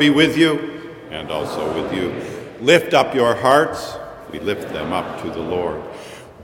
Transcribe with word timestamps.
Be 0.00 0.08
with 0.08 0.34
you 0.34 0.80
and 1.10 1.30
also 1.30 1.74
with 1.74 1.92
you. 1.92 2.10
Lift 2.64 2.94
up 2.94 3.14
your 3.14 3.34
hearts. 3.34 3.98
We 4.32 4.38
lift 4.38 4.72
them 4.72 4.94
up 4.94 5.20
to 5.20 5.28
the 5.28 5.42
Lord. 5.42 5.82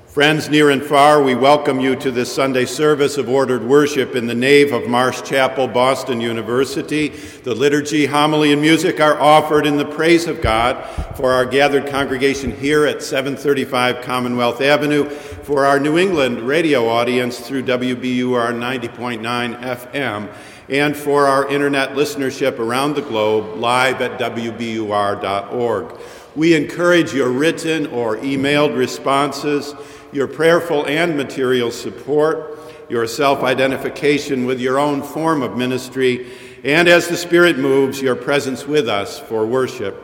Friends 0.05 0.51
near 0.51 0.69
and 0.69 0.83
far, 0.83 1.23
we 1.23 1.35
welcome 1.35 1.81
you 1.81 1.97
to 1.97 2.11
this 2.11 2.31
Sunday 2.31 2.67
service 2.67 3.17
of 3.17 3.31
ordered 3.31 3.63
worship 3.63 4.15
in 4.15 4.27
the 4.27 4.35
nave 4.35 4.75
of 4.75 4.87
Marsh 4.89 5.23
Chapel, 5.23 5.69
Boston 5.69 6.21
University. 6.21 7.09
The 7.09 7.55
liturgy, 7.55 8.05
homily, 8.05 8.53
and 8.53 8.61
music 8.61 9.01
are 9.01 9.19
offered 9.19 9.67
in 9.67 9.79
the 9.79 9.87
praise 9.87 10.27
of 10.27 10.43
God 10.43 10.85
for 11.17 11.33
our 11.33 11.47
gathered 11.47 11.87
congregation 11.87 12.55
here 12.55 12.85
at 12.85 13.03
735 13.03 14.03
Commonwealth 14.03 14.61
Avenue, 14.61 15.09
for 15.09 15.65
our 15.65 15.81
New 15.81 15.97
England 15.97 16.41
radio 16.41 16.89
audience 16.89 17.41
through 17.41 17.63
WBUR 17.63 18.53
90.9 18.53 19.63
FM 19.63 20.29
and 20.69 20.97
for 20.97 21.27
our 21.27 21.49
internet 21.49 21.91
listenership 21.91 22.59
around 22.59 22.95
the 22.95 23.03
globe 23.03 23.57
live 23.57 24.01
at 24.01 24.19
WBUR.org. 24.19 26.01
We 26.35 26.55
encourage 26.55 27.15
your 27.15 27.31
written 27.31 27.87
or 27.87 28.17
emailed 28.19 28.77
responses, 28.77 29.75
your 30.13 30.27
prayerful 30.27 30.87
and 30.87 31.17
material 31.17 31.71
support, 31.71 32.59
your 32.89 33.07
self 33.07 33.43
identification 33.43 34.45
with 34.45 34.61
your 34.61 34.79
own 34.79 35.03
form 35.03 35.43
of 35.43 35.57
ministry, 35.57 36.31
and 36.65 36.89
as 36.89 37.09
the 37.09 37.17
Spirit 37.17 37.59
moves, 37.59 38.03
your 38.03 38.17
presence 38.17 38.67
with 38.67 38.89
us 38.89 39.19
for 39.19 39.47
worship. 39.47 39.95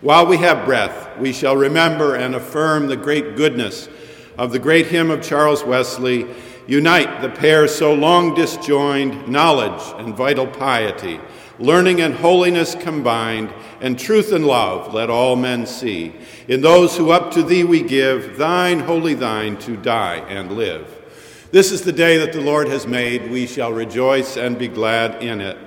While 0.00 0.26
we 0.26 0.38
have 0.38 0.64
breath, 0.64 1.16
we 1.18 1.32
shall 1.32 1.56
remember 1.56 2.16
and 2.16 2.34
affirm 2.34 2.88
the 2.88 2.96
great 2.96 3.36
goodness 3.36 3.88
of 4.36 4.50
the 4.50 4.58
great 4.58 4.88
hymn 4.88 5.10
of 5.10 5.22
Charles 5.22 5.62
Wesley 5.62 6.26
unite 6.66 7.20
the 7.20 7.28
pair 7.28 7.66
so 7.68 7.92
long 7.94 8.34
disjoined, 8.34 9.28
knowledge 9.28 9.82
and 9.98 10.14
vital 10.14 10.46
piety, 10.46 11.20
learning 11.58 12.00
and 12.00 12.14
holiness 12.14 12.74
combined, 12.74 13.52
and 13.80 13.98
truth 13.98 14.32
and 14.32 14.46
love 14.46 14.94
let 14.94 15.10
all 15.10 15.36
men 15.36 15.66
see. 15.66 16.12
In 16.48 16.60
those 16.60 16.96
who 16.96 17.10
up 17.10 17.32
to 17.32 17.42
thee 17.42 17.64
we 17.64 17.82
give, 17.82 18.36
thine, 18.36 18.80
wholly 18.80 19.14
thine, 19.14 19.56
to 19.58 19.76
die 19.76 20.16
and 20.28 20.52
live. 20.52 20.98
This 21.50 21.70
is 21.70 21.82
the 21.82 21.92
day 21.92 22.16
that 22.18 22.32
the 22.32 22.40
Lord 22.40 22.68
has 22.68 22.86
made. 22.86 23.30
We 23.30 23.46
shall 23.46 23.72
rejoice 23.72 24.36
and 24.36 24.58
be 24.58 24.68
glad 24.68 25.22
in 25.22 25.40
it. 25.40 25.58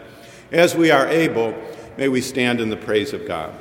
As 0.51 0.75
we 0.75 0.89
are 0.89 1.07
able, 1.07 1.53
may 1.98 2.07
we 2.07 2.21
stand 2.21 2.59
in 2.59 2.69
the 2.69 2.77
praise 2.77 3.13
of 3.13 3.27
God. 3.27 3.53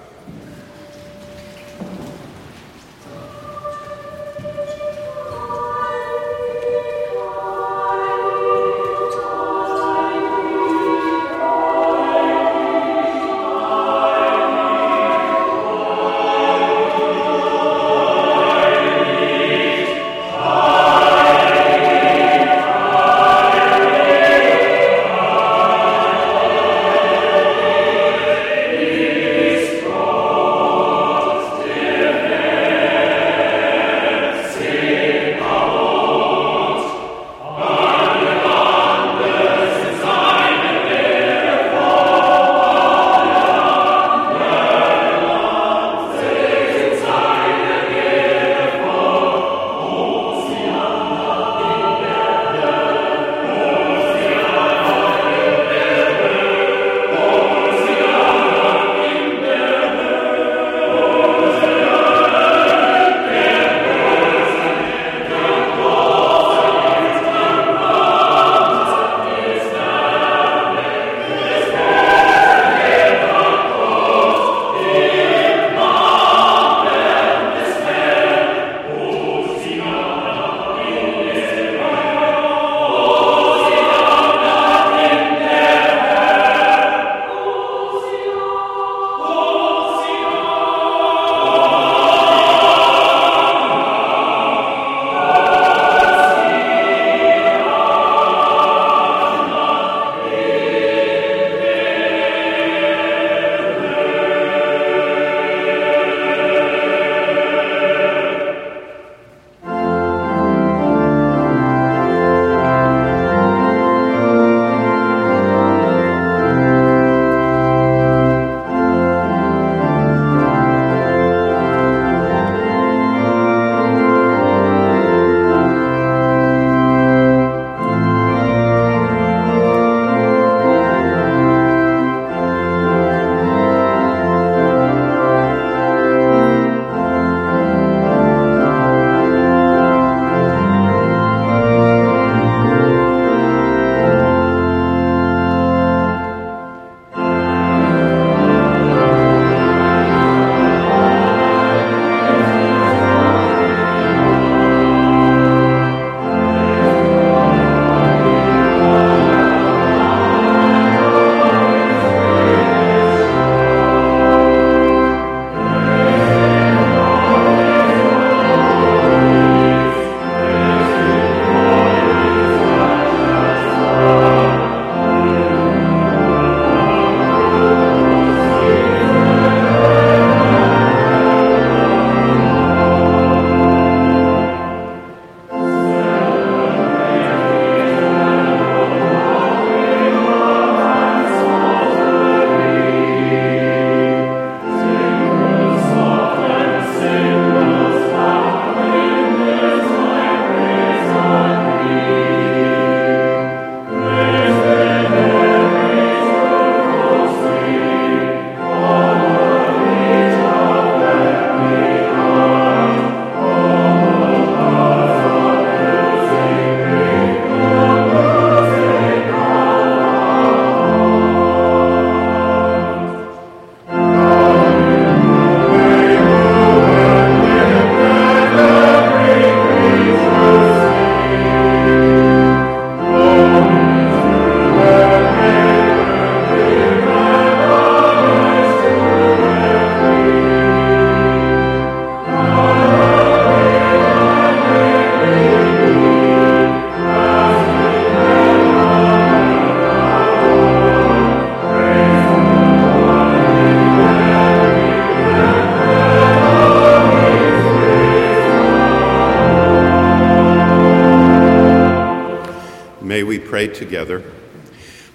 Together. 263.94 264.24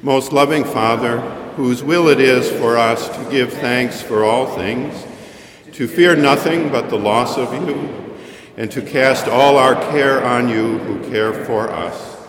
Most 0.01 0.31
loving 0.31 0.63
Father, 0.63 1.19
whose 1.57 1.83
will 1.83 2.07
it 2.07 2.21
is 2.21 2.49
for 2.49 2.77
us 2.77 3.09
to 3.09 3.29
give 3.29 3.51
thanks 3.51 4.01
for 4.01 4.23
all 4.23 4.55
things, 4.55 5.05
to 5.73 5.85
fear 5.85 6.15
nothing 6.15 6.69
but 6.69 6.89
the 6.89 6.97
loss 6.97 7.37
of 7.37 7.51
you, 7.67 8.15
and 8.55 8.71
to 8.71 8.81
cast 8.81 9.27
all 9.27 9.57
our 9.57 9.75
care 9.91 10.25
on 10.25 10.47
you 10.47 10.77
who 10.77 11.11
care 11.11 11.33
for 11.43 11.69
us. 11.69 12.25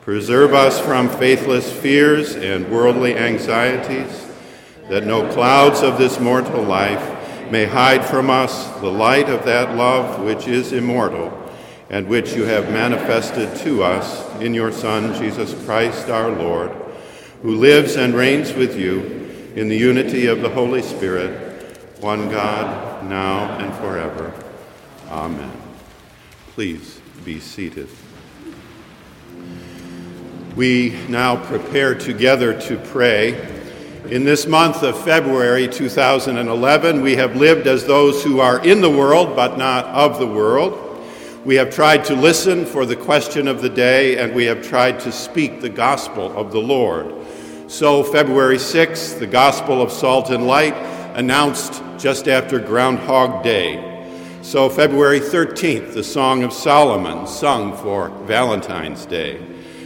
Preserve 0.00 0.54
us 0.54 0.80
from 0.80 1.08
faithless 1.08 1.72
fears 1.72 2.34
and 2.34 2.68
worldly 2.68 3.16
anxieties, 3.16 4.26
that 4.88 5.06
no 5.06 5.32
clouds 5.32 5.82
of 5.82 5.98
this 5.98 6.18
mortal 6.18 6.64
life 6.64 7.48
may 7.48 7.64
hide 7.64 8.04
from 8.04 8.28
us 8.28 8.66
the 8.80 8.90
light 8.90 9.28
of 9.28 9.44
that 9.44 9.76
love 9.76 10.20
which 10.24 10.48
is 10.48 10.72
immortal 10.72 11.30
and 11.90 12.08
which 12.08 12.32
you 12.34 12.42
have 12.42 12.72
manifested 12.72 13.54
to 13.58 13.84
us 13.84 14.21
in 14.42 14.54
your 14.54 14.72
Son, 14.72 15.14
Jesus 15.14 15.54
Christ 15.64 16.08
our 16.08 16.28
Lord, 16.28 16.72
who 17.42 17.56
lives 17.56 17.96
and 17.96 18.12
reigns 18.12 18.52
with 18.52 18.76
you 18.76 19.00
in 19.54 19.68
the 19.68 19.76
unity 19.76 20.26
of 20.26 20.40
the 20.40 20.48
Holy 20.48 20.82
Spirit, 20.82 21.78
one 22.00 22.28
God, 22.28 23.04
now 23.04 23.58
and 23.58 23.72
forever. 23.76 24.34
Amen. 25.08 25.52
Please 26.54 27.00
be 27.24 27.38
seated. 27.38 27.88
We 30.56 30.90
now 31.08 31.42
prepare 31.44 31.94
together 31.94 32.60
to 32.62 32.76
pray. 32.78 33.60
In 34.10 34.24
this 34.24 34.46
month 34.46 34.82
of 34.82 35.02
February 35.04 35.68
2011, 35.68 37.00
we 37.00 37.14
have 37.14 37.36
lived 37.36 37.68
as 37.68 37.86
those 37.86 38.24
who 38.24 38.40
are 38.40 38.62
in 38.64 38.80
the 38.80 38.90
world 38.90 39.36
but 39.36 39.56
not 39.56 39.86
of 39.86 40.18
the 40.18 40.26
world. 40.26 40.91
We 41.44 41.56
have 41.56 41.74
tried 41.74 42.04
to 42.04 42.14
listen 42.14 42.64
for 42.64 42.86
the 42.86 42.94
question 42.94 43.48
of 43.48 43.62
the 43.62 43.68
day, 43.68 44.16
and 44.16 44.32
we 44.32 44.44
have 44.44 44.62
tried 44.62 45.00
to 45.00 45.10
speak 45.10 45.60
the 45.60 45.68
gospel 45.68 46.30
of 46.38 46.52
the 46.52 46.60
Lord. 46.60 47.12
So, 47.66 48.04
February 48.04 48.58
6th, 48.58 49.18
the 49.18 49.26
gospel 49.26 49.82
of 49.82 49.90
salt 49.90 50.30
and 50.30 50.46
light, 50.46 50.74
announced 51.16 51.82
just 51.98 52.28
after 52.28 52.60
Groundhog 52.60 53.42
Day. 53.42 54.06
So, 54.42 54.68
February 54.68 55.18
13th, 55.18 55.94
the 55.94 56.04
Song 56.04 56.44
of 56.44 56.52
Solomon, 56.52 57.26
sung 57.26 57.76
for 57.76 58.10
Valentine's 58.24 59.04
Day. 59.04 59.44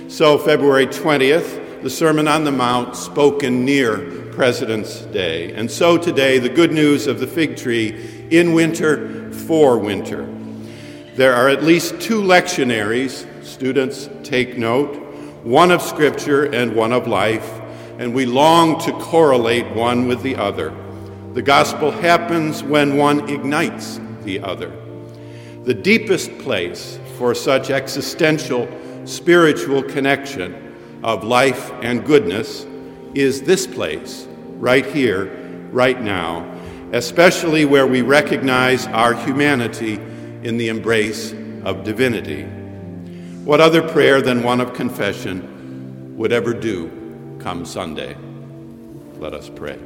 So, 0.09 0.37
February 0.37 0.87
20th, 0.87 1.81
the 1.83 1.89
Sermon 1.89 2.29
on 2.29 2.45
the 2.45 2.53
Mount, 2.53 2.95
spoken 2.95 3.65
near 3.65 4.27
President's 4.33 5.01
Day. 5.07 5.55
And 5.55 5.71
so 5.71 5.97
today, 5.97 6.39
the 6.39 6.51
good 6.51 6.73
news 6.73 7.07
of 7.07 7.19
the 7.19 7.27
fig 7.27 7.57
tree 7.57 8.29
in 8.31 8.53
winter 8.53 9.33
for 9.33 9.79
winter. 9.79 10.36
There 11.17 11.33
are 11.33 11.49
at 11.49 11.63
least 11.63 11.99
two 11.99 12.21
lectionaries, 12.21 13.25
students 13.43 14.11
take 14.23 14.59
note, 14.59 14.95
one 15.45 15.71
of 15.71 15.81
Scripture 15.81 16.45
and 16.45 16.77
one 16.77 16.93
of 16.93 17.07
life, 17.07 17.59
and 17.99 18.13
we 18.13 18.27
long 18.27 18.79
to 18.81 18.93
correlate 18.93 19.67
one 19.75 20.09
with 20.09 20.23
the 20.23 20.37
other. 20.37 20.75
The 21.33 21.41
gospel 21.41 21.91
happens 21.91 22.63
when 22.63 22.99
one 22.99 23.31
ignites 23.31 23.99
the 24.25 24.41
other. 24.41 24.71
The 25.65 25.73
deepest 25.73 26.37
place 26.37 26.99
for 27.17 27.35
such 27.35 27.71
existential 27.71 28.69
spiritual 29.07 29.85
connection 29.85 30.77
of 31.03 31.25
life 31.25 31.73
and 31.81 32.05
goodness 32.05 32.67
is 33.15 33.41
this 33.41 33.67
place, 33.67 34.29
right 34.59 34.85
here, 34.85 35.35
right 35.73 35.99
now, 35.99 36.45
especially 36.93 37.65
where 37.65 37.87
we 37.87 38.03
recognize 38.03 38.87
our 38.89 39.15
humanity 39.15 39.99
in 40.47 40.59
the 40.59 40.69
embrace 40.69 41.33
of 41.65 41.83
divinity. 41.83 42.45
What 43.45 43.61
other 43.61 43.83
prayer 43.83 44.23
than 44.23 44.45
one 44.45 44.61
of 44.61 44.75
confession 44.75 46.17
would 46.17 46.31
ever 46.31 46.55
do 46.55 46.89
come 47.41 47.67
Sunday? 47.67 48.17
Let 49.19 49.35
us 49.35 49.51
pray. 49.51 49.77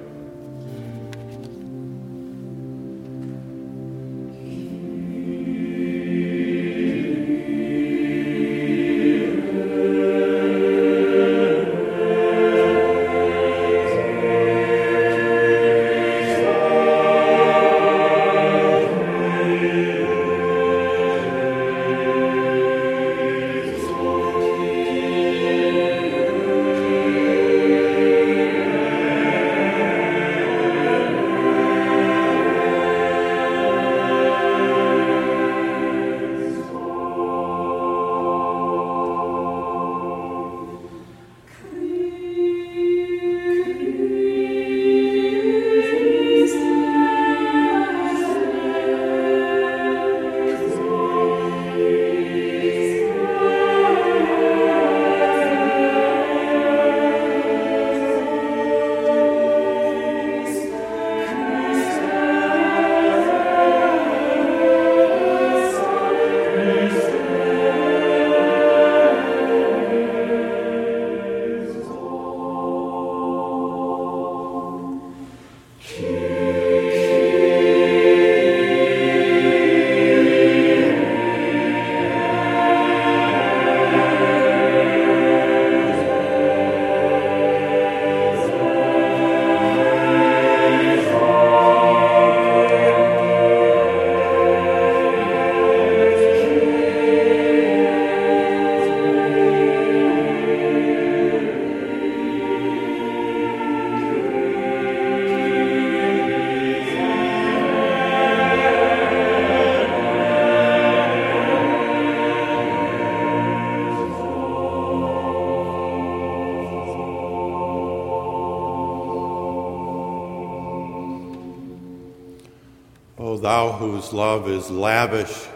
Whose 124.01 124.15
love 124.15 124.49
is 124.49 124.71
lavish, 124.71 125.47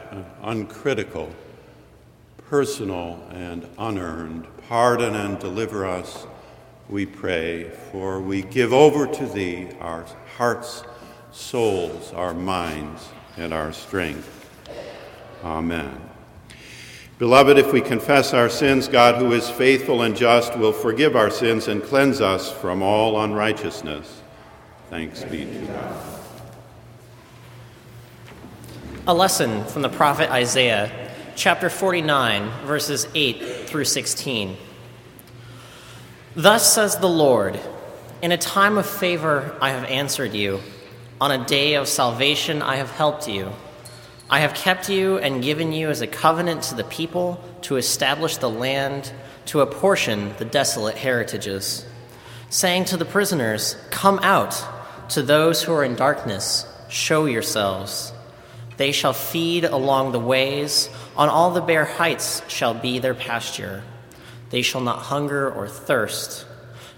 uncritical, 0.42 1.34
personal, 2.36 3.26
and 3.30 3.66
unearned, 3.78 4.46
pardon 4.68 5.14
and 5.14 5.38
deliver 5.38 5.86
us, 5.86 6.26
we 6.90 7.06
pray, 7.06 7.70
for 7.90 8.20
we 8.20 8.42
give 8.42 8.70
over 8.70 9.06
to 9.06 9.24
thee 9.24 9.66
our 9.80 10.04
hearts, 10.36 10.84
souls, 11.32 12.12
our 12.12 12.34
minds, 12.34 13.08
and 13.38 13.54
our 13.54 13.72
strength. 13.72 14.46
Amen. 15.42 15.98
Beloved, 17.18 17.56
if 17.56 17.72
we 17.72 17.80
confess 17.80 18.34
our 18.34 18.50
sins, 18.50 18.88
God, 18.88 19.14
who 19.14 19.32
is 19.32 19.48
faithful 19.48 20.02
and 20.02 20.14
just, 20.14 20.54
will 20.58 20.72
forgive 20.72 21.16
our 21.16 21.30
sins 21.30 21.66
and 21.68 21.82
cleanse 21.82 22.20
us 22.20 22.52
from 22.52 22.82
all 22.82 23.22
unrighteousness. 23.22 24.20
Thanks 24.90 25.24
be 25.24 25.46
to 25.46 25.66
God. 25.66 26.13
A 29.06 29.12
lesson 29.12 29.66
from 29.66 29.82
the 29.82 29.90
prophet 29.90 30.30
Isaiah, 30.30 30.90
chapter 31.36 31.68
49, 31.68 32.48
verses 32.64 33.06
8 33.14 33.68
through 33.68 33.84
16. 33.84 34.56
Thus 36.34 36.72
says 36.72 36.96
the 36.96 37.06
Lord 37.06 37.60
In 38.22 38.32
a 38.32 38.38
time 38.38 38.78
of 38.78 38.86
favor 38.86 39.58
I 39.60 39.72
have 39.72 39.84
answered 39.84 40.32
you, 40.32 40.62
on 41.20 41.30
a 41.30 41.44
day 41.44 41.74
of 41.74 41.86
salvation 41.86 42.62
I 42.62 42.76
have 42.76 42.92
helped 42.92 43.28
you. 43.28 43.52
I 44.30 44.40
have 44.40 44.54
kept 44.54 44.88
you 44.88 45.18
and 45.18 45.42
given 45.42 45.74
you 45.74 45.90
as 45.90 46.00
a 46.00 46.06
covenant 46.06 46.62
to 46.62 46.74
the 46.74 46.84
people 46.84 47.44
to 47.60 47.76
establish 47.76 48.38
the 48.38 48.48
land, 48.48 49.12
to 49.46 49.60
apportion 49.60 50.34
the 50.38 50.46
desolate 50.46 50.96
heritages, 50.96 51.84
saying 52.48 52.86
to 52.86 52.96
the 52.96 53.04
prisoners, 53.04 53.76
Come 53.90 54.18
out, 54.20 54.64
to 55.10 55.20
those 55.20 55.62
who 55.62 55.74
are 55.74 55.84
in 55.84 55.94
darkness, 55.94 56.66
show 56.88 57.26
yourselves. 57.26 58.13
They 58.76 58.92
shall 58.92 59.12
feed 59.12 59.64
along 59.64 60.12
the 60.12 60.18
ways, 60.20 60.88
on 61.16 61.28
all 61.28 61.52
the 61.52 61.60
bare 61.60 61.84
heights 61.84 62.42
shall 62.48 62.74
be 62.74 62.98
their 62.98 63.14
pasture. 63.14 63.82
They 64.50 64.62
shall 64.62 64.80
not 64.80 64.98
hunger 64.98 65.50
or 65.50 65.68
thirst, 65.68 66.46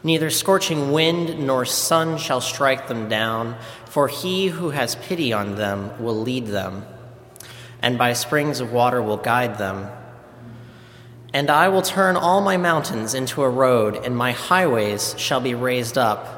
neither 0.03 0.31
scorching 0.31 0.93
wind 0.93 1.39
nor 1.47 1.65
sun 1.65 2.19
shall 2.19 2.41
strike 2.41 2.89
them 2.89 3.09
down, 3.09 3.57
for 3.87 4.09
he 4.09 4.49
who 4.49 4.71
has 4.71 4.95
pity 4.95 5.33
on 5.33 5.57
them 5.57 5.91
will 6.03 6.21
lead 6.21 6.47
them, 6.47 6.85
and 7.83 7.99
by 7.99 8.13
springs 8.13 8.61
of 8.61 8.73
water 8.73 9.03
will 9.03 9.17
guide 9.17 9.59
them. 9.59 9.89
And 11.33 11.51
I 11.51 11.69
will 11.69 11.83
turn 11.83 12.17
all 12.17 12.41
my 12.41 12.57
mountains 12.57 13.13
into 13.15 13.43
a 13.43 13.51
road, 13.51 13.97
and 13.97 14.17
my 14.17 14.33
highways 14.33 15.15
shall 15.19 15.41
be 15.41 15.55
raised 15.55 15.99
up. 15.99 16.36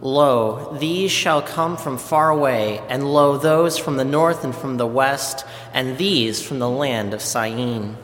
Lo, 0.00 0.76
these 0.78 1.10
shall 1.10 1.42
come 1.42 1.76
from 1.76 1.98
far 1.98 2.30
away, 2.30 2.78
and 2.88 3.12
lo, 3.12 3.36
those 3.36 3.78
from 3.78 3.96
the 3.96 4.04
north 4.04 4.44
and 4.44 4.54
from 4.54 4.76
the 4.76 4.86
west, 4.86 5.44
and 5.72 5.98
these 5.98 6.40
from 6.40 6.60
the 6.60 6.68
land 6.68 7.12
of 7.12 7.20
Syene. 7.20 7.96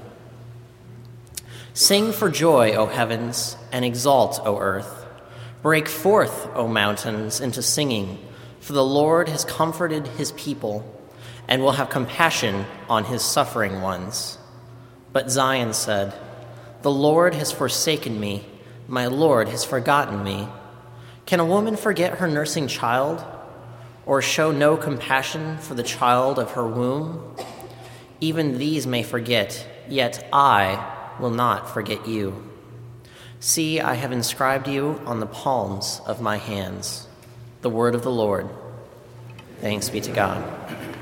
Sing 1.72 2.12
for 2.12 2.30
joy, 2.30 2.72
O 2.72 2.86
heavens, 2.86 3.56
and 3.70 3.84
exult, 3.84 4.40
O 4.44 4.58
earth. 4.58 5.06
Break 5.62 5.88
forth, 5.88 6.48
O 6.54 6.66
mountains, 6.66 7.40
into 7.40 7.62
singing, 7.62 8.18
for 8.60 8.72
the 8.72 8.84
Lord 8.84 9.28
has 9.28 9.44
comforted 9.44 10.06
his 10.08 10.32
people, 10.32 10.84
and 11.46 11.62
will 11.62 11.72
have 11.72 11.90
compassion 11.90 12.64
on 12.88 13.04
his 13.04 13.22
suffering 13.22 13.82
ones. 13.82 14.38
But 15.12 15.30
Zion 15.30 15.74
said, 15.74 16.12
The 16.82 16.90
Lord 16.90 17.34
has 17.34 17.52
forsaken 17.52 18.18
me, 18.18 18.46
my 18.88 19.06
Lord 19.06 19.48
has 19.48 19.64
forgotten 19.64 20.24
me. 20.24 20.48
Can 21.26 21.40
a 21.40 21.44
woman 21.44 21.76
forget 21.76 22.18
her 22.18 22.28
nursing 22.28 22.68
child, 22.68 23.24
or 24.04 24.20
show 24.20 24.52
no 24.52 24.76
compassion 24.76 25.56
for 25.58 25.74
the 25.74 25.82
child 25.82 26.38
of 26.38 26.52
her 26.52 26.66
womb? 26.66 27.34
Even 28.20 28.58
these 28.58 28.86
may 28.86 29.02
forget, 29.02 29.66
yet 29.88 30.28
I 30.32 31.14
will 31.18 31.30
not 31.30 31.70
forget 31.70 32.06
you. 32.06 32.50
See, 33.40 33.80
I 33.80 33.94
have 33.94 34.12
inscribed 34.12 34.68
you 34.68 35.00
on 35.06 35.20
the 35.20 35.26
palms 35.26 36.00
of 36.06 36.20
my 36.20 36.36
hands. 36.36 37.08
The 37.62 37.70
word 37.70 37.94
of 37.94 38.02
the 38.02 38.10
Lord. 38.10 38.48
Thanks 39.60 39.88
be 39.88 40.00
to 40.02 40.12
God. 40.12 40.93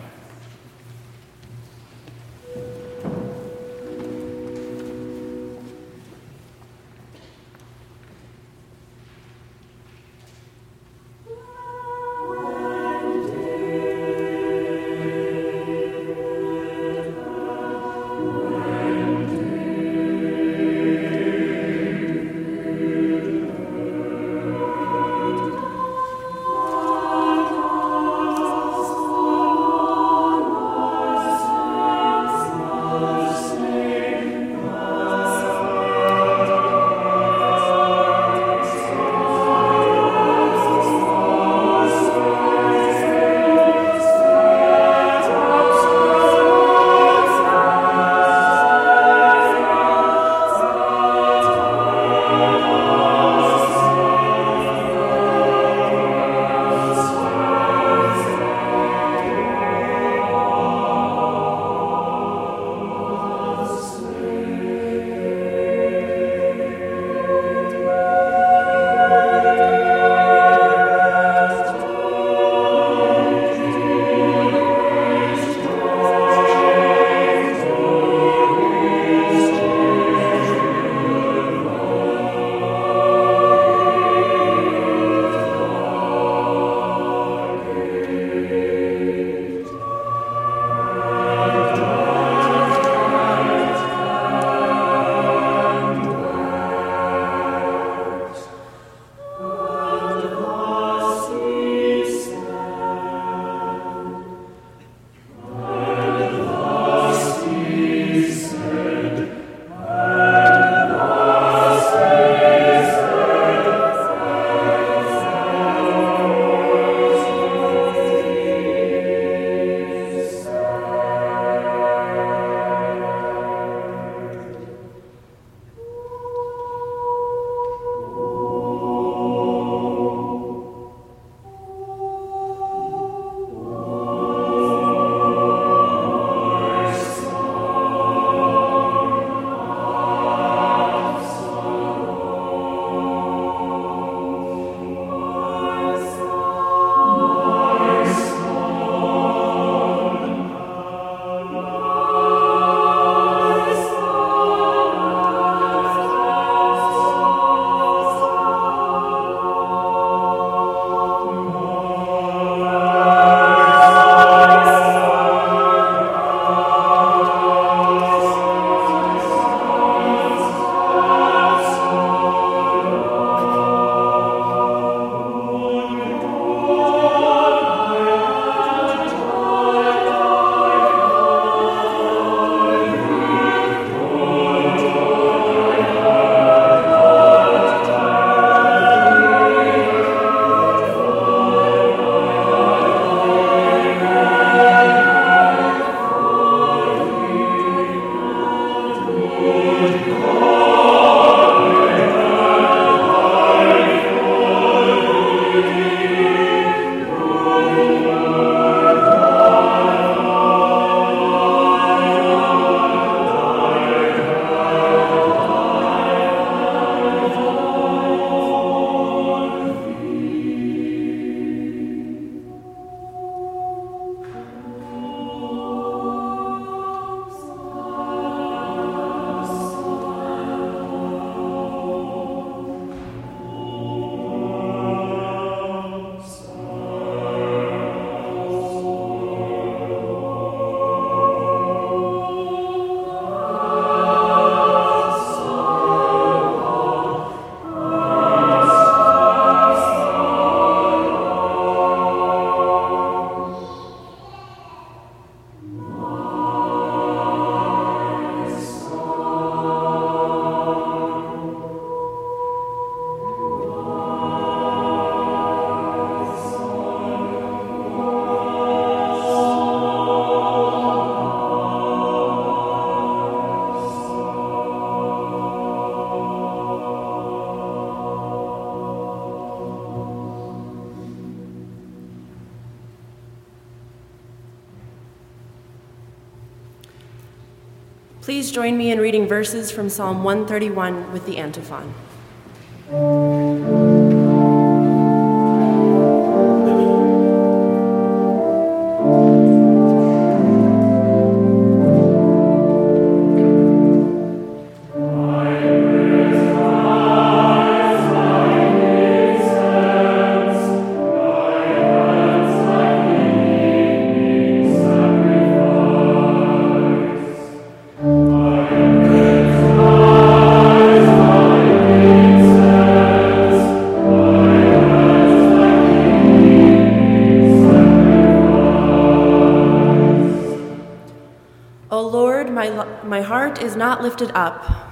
Join 288.52 288.76
me 288.76 288.90
in 288.90 289.00
reading 289.00 289.26
verses 289.26 289.70
from 289.70 289.88
Psalm 289.88 290.22
131 290.22 291.10
with 291.10 291.24
the 291.24 291.38
antiphon. 291.38 291.94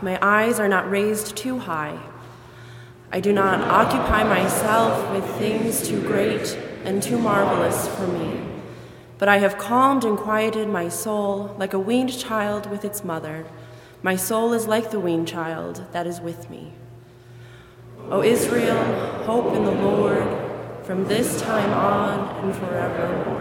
My 0.02 0.18
eyes 0.22 0.58
are 0.58 0.68
not 0.68 0.90
raised 0.90 1.36
too 1.36 1.58
high. 1.58 1.98
I 3.12 3.20
do 3.20 3.32
not 3.32 3.60
occupy 3.60 4.22
myself 4.24 5.10
with 5.12 5.24
things 5.36 5.86
too 5.86 6.00
great 6.02 6.56
and 6.84 7.02
too 7.02 7.18
marvelous 7.18 7.88
for 7.88 8.06
me, 8.06 8.40
but 9.18 9.28
I 9.28 9.38
have 9.38 9.58
calmed 9.58 10.04
and 10.04 10.16
quieted 10.16 10.68
my 10.68 10.88
soul 10.88 11.54
like 11.58 11.74
a 11.74 11.78
weaned 11.78 12.16
child 12.18 12.70
with 12.70 12.84
its 12.84 13.04
mother. 13.04 13.46
My 14.02 14.16
soul 14.16 14.52
is 14.52 14.66
like 14.66 14.90
the 14.90 15.00
weaned 15.00 15.28
child 15.28 15.84
that 15.92 16.06
is 16.06 16.20
with 16.20 16.48
me. 16.48 16.72
O 18.10 18.22
Israel, 18.22 18.82
hope 19.24 19.54
in 19.54 19.64
the 19.64 19.70
Lord 19.70 20.26
from 20.84 21.04
this 21.04 21.40
time 21.40 21.72
on 21.72 22.44
and 22.44 22.54
forevermore. 22.56 23.40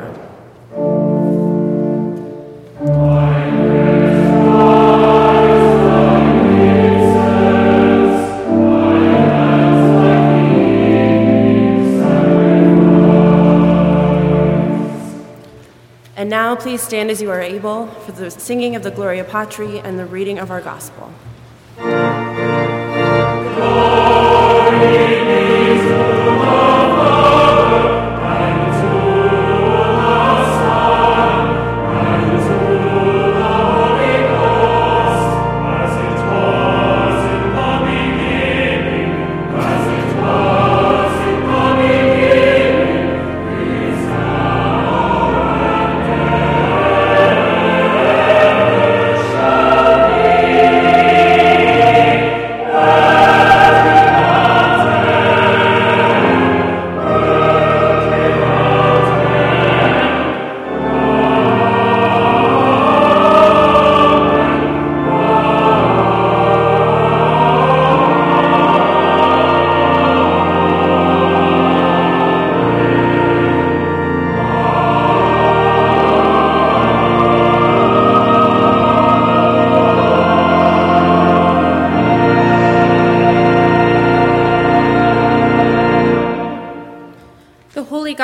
Please 16.60 16.82
stand 16.82 17.10
as 17.10 17.22
you 17.22 17.32
are 17.32 17.42
able 17.42 17.88
for 17.88 18.12
the 18.12 18.30
singing 18.30 18.76
of 18.76 18.84
the 18.84 18.92
Gloria 18.92 19.24
Patri 19.24 19.80
and 19.80 19.98
the 19.98 20.06
reading 20.06 20.38
of 20.40 20.52
our 20.52 20.60
gospel. 20.60 21.10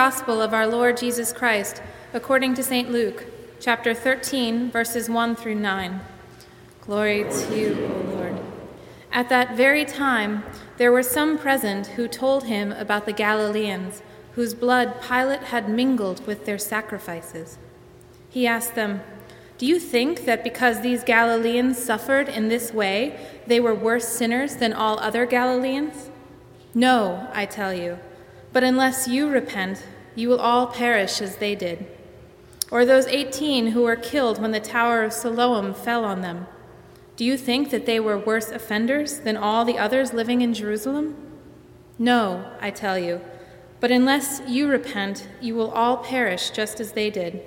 Gospel 0.06 0.40
of 0.40 0.54
our 0.54 0.68
Lord 0.68 0.98
Jesus 0.98 1.34
Christ 1.34 1.82
according 2.14 2.54
to 2.54 2.62
St. 2.62 2.92
Luke, 2.92 3.26
chapter 3.60 3.96
13, 3.96 4.70
verses 4.70 5.10
1 5.10 5.36
through 5.36 5.56
9. 5.56 6.00
Glory 6.82 7.24
to 7.24 7.60
you, 7.60 7.92
O 7.92 8.14
Lord. 8.14 8.40
At 9.12 9.30
that 9.30 9.58
very 9.58 9.84
time, 9.84 10.44
there 10.78 10.92
were 10.92 11.02
some 11.02 11.40
present 11.40 11.88
who 11.88 12.08
told 12.08 12.44
him 12.44 12.72
about 12.74 13.08
the 13.08 13.14
Galileans, 13.14 14.04
whose 14.34 14.54
blood 14.54 15.02
Pilate 15.02 15.46
had 15.46 15.70
mingled 15.70 16.28
with 16.28 16.46
their 16.46 16.60
sacrifices. 16.60 17.58
He 18.30 18.46
asked 18.46 18.76
them, 18.76 19.02
Do 19.58 19.66
you 19.66 19.80
think 19.80 20.26
that 20.26 20.44
because 20.44 20.82
these 20.82 21.04
Galileans 21.04 21.84
suffered 21.84 22.30
in 22.30 22.48
this 22.48 22.72
way, 22.72 23.20
they 23.48 23.60
were 23.60 23.74
worse 23.74 24.08
sinners 24.08 24.58
than 24.58 24.72
all 24.72 25.00
other 25.00 25.26
Galileans? 25.26 26.12
No, 26.76 27.28
I 27.34 27.48
tell 27.48 27.74
you. 27.74 27.98
But 28.54 28.64
unless 28.64 29.08
you 29.08 29.30
repent, 29.30 29.84
you 30.16 30.30
will 30.30 30.40
all 30.40 30.68
perish 30.68 31.22
as 31.22 31.38
they 31.38 31.56
did. 31.56 31.86
Or 32.72 32.86
those 32.86 33.06
18 33.08 33.68
who 33.68 33.84
were 33.84 33.96
killed 33.96 34.42
when 34.42 34.52
the 34.52 34.60
Tower 34.60 35.04
of 35.04 35.14
Siloam 35.14 35.74
fell 35.74 36.04
on 36.04 36.22
them. 36.22 36.48
Do 37.16 37.24
you 37.24 37.38
think 37.38 37.70
that 37.70 37.86
they 37.86 38.00
were 38.00 38.18
worse 38.18 38.50
offenders 38.50 39.20
than 39.20 39.38
all 39.38 39.64
the 39.64 39.78
others 39.78 40.14
living 40.14 40.42
in 40.42 40.54
Jerusalem? 40.54 41.16
No, 41.98 42.52
I 42.60 42.72
tell 42.72 43.00
you. 43.00 43.22
But 43.80 43.92
unless 43.92 44.42
you 44.48 44.68
repent, 44.68 45.28
you 45.40 45.56
will 45.56 45.72
all 45.72 45.98
perish 45.98 46.50
just 46.50 46.80
as 46.80 46.94
they 46.94 47.10
did. 47.10 47.44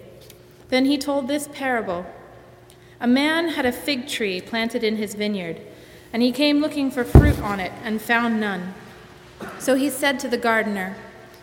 Then 0.69 0.85
he 0.85 0.97
told 0.97 1.27
this 1.29 1.49
parable 1.53 2.07
A 3.01 3.07
man 3.07 3.51
had 3.51 3.67
a 3.67 3.73
fig 3.73 4.09
tree 4.09 4.41
planted 4.41 4.85
in 4.85 4.97
his 4.97 5.15
vineyard, 5.15 5.61
and 6.13 6.23
he 6.23 6.33
came 6.33 6.61
looking 6.61 6.91
for 6.91 7.05
fruit 7.05 7.39
on 7.41 7.61
it 7.61 7.73
and 7.83 8.01
found 8.01 8.41
none. 8.41 8.75
So 9.59 9.75
he 9.75 9.91
said 9.91 10.19
to 10.21 10.29
the 10.29 10.39
gardener, 10.39 10.97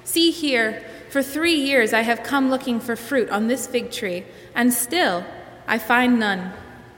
See 0.04 0.32
here, 0.32 0.84
for 1.10 1.24
three 1.24 1.56
years 1.56 1.94
I 1.94 2.02
have 2.02 2.24
come 2.24 2.50
looking 2.50 2.80
for 2.80 2.96
fruit 2.96 3.30
on 3.30 3.48
this 3.48 3.68
fig 3.68 3.91
tree, 3.91 4.26
and 4.54 4.74
still 4.74 5.26
I 5.68 5.78
find 5.78 6.20
none. 6.20 6.52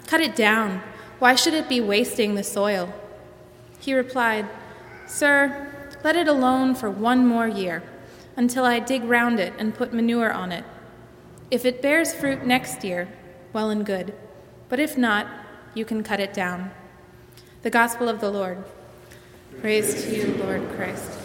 Cut 0.08 0.22
it 0.22 0.36
down. 0.36 0.82
Why 1.20 1.36
should 1.36 1.54
it 1.54 1.70
be 1.70 1.82
wasting 1.82 2.36
the 2.36 2.44
soil? 2.44 2.94
He 3.80 3.94
replied, 3.94 4.48
Sir, 5.08 5.74
let 6.04 6.16
it 6.16 6.28
alone 6.28 6.76
for 6.76 6.90
one 6.90 7.26
more 7.26 7.48
year, 7.48 7.84
until 8.36 8.66
I 8.66 8.80
dig 8.80 9.04
round 9.04 9.40
it 9.40 9.54
and 9.58 9.74
put 9.76 9.94
manure 9.94 10.32
on 10.32 10.52
it. 10.52 10.64
If 11.50 11.66
it 11.66 11.82
bears 11.82 12.14
fruit 12.14 12.46
next 12.46 12.84
year, 12.84 13.08
well 13.54 13.70
and 13.70 13.86
good. 13.86 14.14
But 14.70 14.80
if 14.80 14.98
not, 14.98 15.28
you 15.74 15.86
can 15.86 16.04
cut 16.04 16.20
it 16.20 16.34
down. 16.34 16.72
The 17.62 17.70
Gospel 17.70 18.10
of 18.10 18.20
the 18.20 18.30
Lord. 18.30 18.64
Praise 19.62 20.04
to 20.04 20.16
you, 20.16 20.34
Lord 20.36 20.70
Christ. 20.76 21.17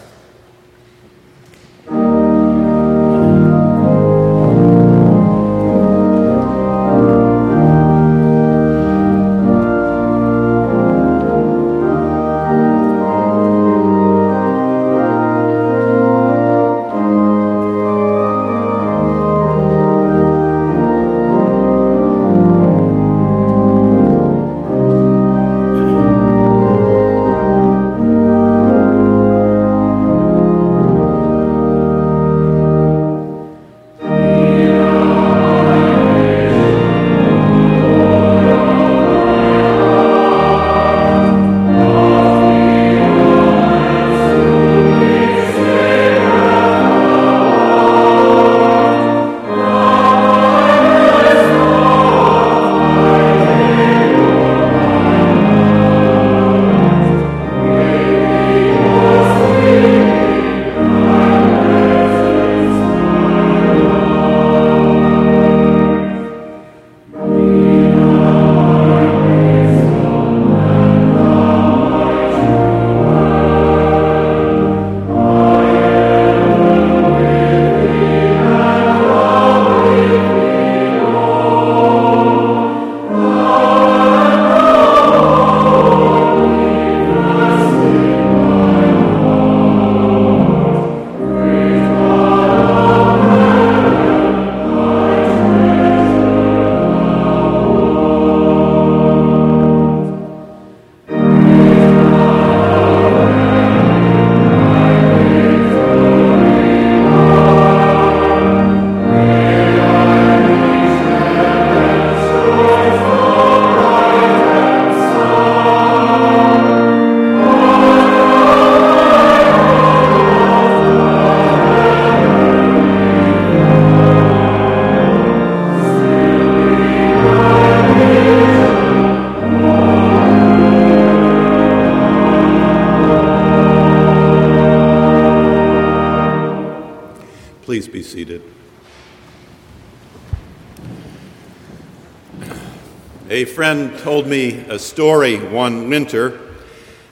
Friend 143.63 143.97
told 144.01 144.27
me 144.27 144.59
a 144.71 144.77
story 144.77 145.39
one 145.39 145.89
winter. 145.89 146.53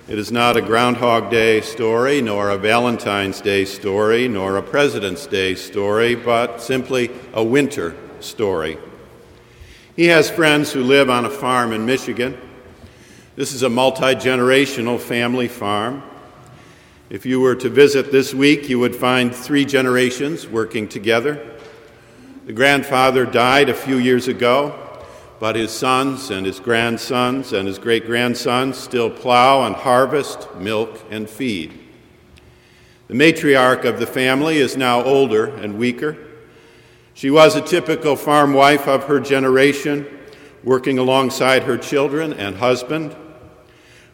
It 0.09 0.19
is 0.19 0.33
not 0.33 0.57
a 0.57 0.61
Groundhog 0.61 1.31
Day 1.31 1.61
story, 1.61 2.21
nor 2.21 2.51
a 2.51 2.59
Valentine's 2.59 3.41
Day 3.41 3.65
story, 3.65 4.27
nor 4.27 4.57
a 4.57 4.63
President's 4.63 5.29
Day 5.29 5.55
story, 5.55 6.17
but 6.17 6.61
simply 6.61 7.09
a 7.35 7.45
winter 7.45 7.95
story. 8.19 8.79
He 9.95 10.07
has 10.07 10.29
friends 10.29 10.73
who 10.73 10.83
live 10.83 11.09
on 11.09 11.25
a 11.25 11.31
farm 11.31 11.73
in 11.73 11.87
Michigan. 11.87 12.37
This 13.37 13.53
is 13.53 13.63
a 13.63 13.69
multi 13.69 14.17
generational 14.17 14.99
family 14.99 15.47
farm. 15.47 16.03
If 17.11 17.25
you 17.25 17.39
were 17.39 17.55
to 17.55 17.69
visit 17.69 18.11
this 18.11 18.35
week, 18.35 18.69
you 18.69 18.81
would 18.81 18.97
find 18.97 19.33
three 19.33 19.65
generations 19.65 20.49
working 20.49 20.89
together. 20.89 21.49
The 22.47 22.53
grandfather 22.53 23.25
died 23.25 23.69
a 23.69 23.75
few 23.75 23.99
years 23.99 24.27
ago, 24.27 24.80
but 25.41 25.57
his 25.57 25.73
sons 25.73 26.31
and 26.31 26.47
his 26.47 26.61
grandsons 26.61 27.53
and 27.53 27.67
his 27.67 27.79
great 27.79 28.07
grandsons 28.07 28.79
still 28.79 29.11
plow 29.11 29.67
and 29.67 29.75
harvest, 29.75 30.55
milk, 30.55 31.03
and 31.11 31.29
feed. 31.29 31.77
The 33.09 33.15
matriarch 33.15 33.85
of 33.85 33.99
the 33.99 34.07
family 34.07 34.59
is 34.59 34.77
now 34.77 35.03
older 35.03 35.47
and 35.47 35.77
weaker. 35.77 36.17
She 37.15 37.31
was 37.31 37.57
a 37.57 37.61
typical 37.61 38.15
farm 38.15 38.55
wife 38.55 38.87
of 38.87 39.05
her 39.05 39.19
generation, 39.19 40.07
working 40.63 40.99
alongside 40.99 41.65
her 41.65 41.77
children 41.77 42.33
and 42.35 42.55
husband 42.55 43.17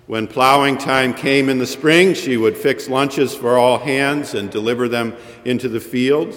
when 0.06 0.28
plowing 0.28 0.78
time 0.78 1.14
came 1.14 1.48
in 1.48 1.58
the 1.58 1.66
spring, 1.66 2.14
she 2.14 2.36
would 2.36 2.56
fix 2.56 2.88
lunches 2.88 3.34
for 3.34 3.58
all 3.58 3.78
hands 3.78 4.34
and 4.34 4.48
deliver 4.48 4.88
them 4.88 5.16
into 5.44 5.68
the 5.68 5.80
fields. 5.80 6.36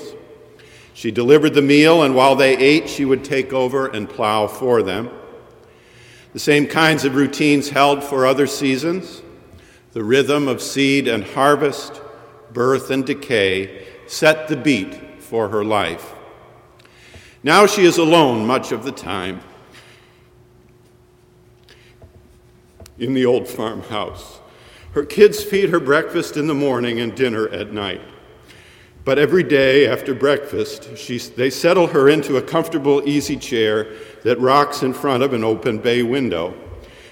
She 1.00 1.12
delivered 1.12 1.54
the 1.54 1.62
meal, 1.62 2.04
and 2.04 2.14
while 2.14 2.36
they 2.36 2.58
ate, 2.58 2.90
she 2.90 3.06
would 3.06 3.24
take 3.24 3.54
over 3.54 3.88
and 3.88 4.10
plow 4.10 4.48
for 4.48 4.84
them. 4.84 5.10
The 6.34 6.40
same 6.40 6.68
kinds 6.68 7.06
of 7.06 7.16
routines 7.16 7.70
held 7.70 8.04
for 8.04 8.26
other 8.26 8.46
seasons. 8.46 9.22
The 9.94 10.04
rhythm 10.04 10.50
of 10.50 10.62
seed 10.62 11.08
and 11.08 11.24
harvest, 11.24 12.02
birth 12.52 12.92
and 12.92 13.06
decay 13.06 13.88
set 14.08 14.50
the 14.50 14.58
beat 14.58 15.22
for 15.22 15.48
her 15.48 15.64
life. 15.64 16.14
Now 17.44 17.66
she 17.66 17.86
is 17.86 17.98
alone 17.98 18.46
much 18.46 18.74
of 18.74 18.84
the 18.84 18.92
time. 18.92 19.40
in 22.98 23.14
the 23.14 23.26
old 23.26 23.48
farmhouse. 23.48 24.42
Her 24.92 25.06
kids 25.06 25.42
feed 25.42 25.70
her 25.70 25.80
breakfast 25.80 26.36
in 26.36 26.48
the 26.48 26.54
morning 26.54 27.00
and 27.00 27.16
dinner 27.16 27.48
at 27.48 27.72
night. 27.72 28.02
But 29.06 29.18
every 29.18 29.44
day 29.44 29.88
after 29.88 30.14
breakfast, 30.14 30.98
she, 30.98 31.18
they 31.18 31.50
settle 31.50 31.88
her 31.88 32.10
into 32.10 32.38
a 32.38 32.42
comfortable, 32.42 33.08
easy 33.08 33.38
chair 33.38 33.88
that 34.24 34.40
rocks 34.40 34.84
in 34.84 34.94
front 34.94 35.24
of 35.24 35.34
an 35.34 35.44
open 35.44 35.80
bay 35.80 36.04
window, 36.04 36.54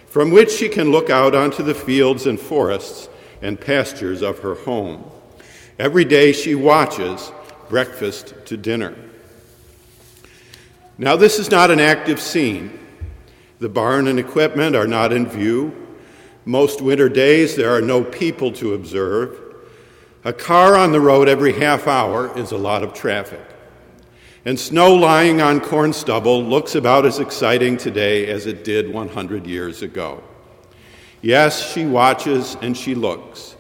from 0.08 0.32
which 0.32 0.52
she 0.52 0.70
can 0.70 0.92
look 0.92 1.10
out 1.10 1.34
onto 1.34 1.64
the 1.64 1.74
fields 1.74 2.28
and 2.28 2.40
forests 2.40 3.10
and 3.42 3.60
pastures 3.60 4.22
of 4.22 4.40
her 4.40 4.56
home. 4.56 5.10
Every 5.80 6.06
day 6.06 6.34
she 6.34 6.56
watches 6.56 7.32
breakfast 7.70 8.34
to 8.46 8.58
dinner. 8.58 8.96
Now, 10.98 11.16
this 11.16 11.38
is 11.38 11.52
not 11.52 11.70
an 11.70 11.80
active 11.80 12.20
scene. 12.20 12.80
The 13.60 13.70
barn 13.70 14.08
and 14.08 14.20
equipment 14.20 14.76
are 14.76 14.88
not 14.88 15.14
in 15.14 15.28
view. 15.28 15.88
Most 16.46 16.82
winter 16.82 17.10
days, 17.10 17.56
there 17.56 17.76
are 17.76 17.82
no 17.82 18.04
people 18.04 18.52
to 18.54 18.74
observe. 18.74 19.47
A 20.28 20.34
car 20.34 20.76
on 20.76 20.92
the 20.92 21.00
road 21.00 21.30
every 21.30 21.54
half 21.54 21.88
hour 21.88 22.38
is 22.38 22.52
a 22.52 22.58
lot 22.58 22.84
of 22.84 22.94
traffic. 22.94 23.40
And 24.44 24.60
snow 24.60 24.94
lying 24.94 25.40
on 25.40 25.62
corn 25.62 25.94
stubble 25.94 26.44
looks 26.44 26.76
about 26.76 27.06
as 27.06 27.20
exciting 27.20 27.78
today 27.78 28.28
as 28.28 28.46
it 28.46 28.66
did 28.66 28.94
100 28.94 29.48
years 29.48 29.82
ago. 29.82 30.22
Yes, 31.22 31.72
she 31.72 31.86
watches 31.86 32.58
and 32.62 32.76
she 32.76 32.94
looks. 32.94 33.56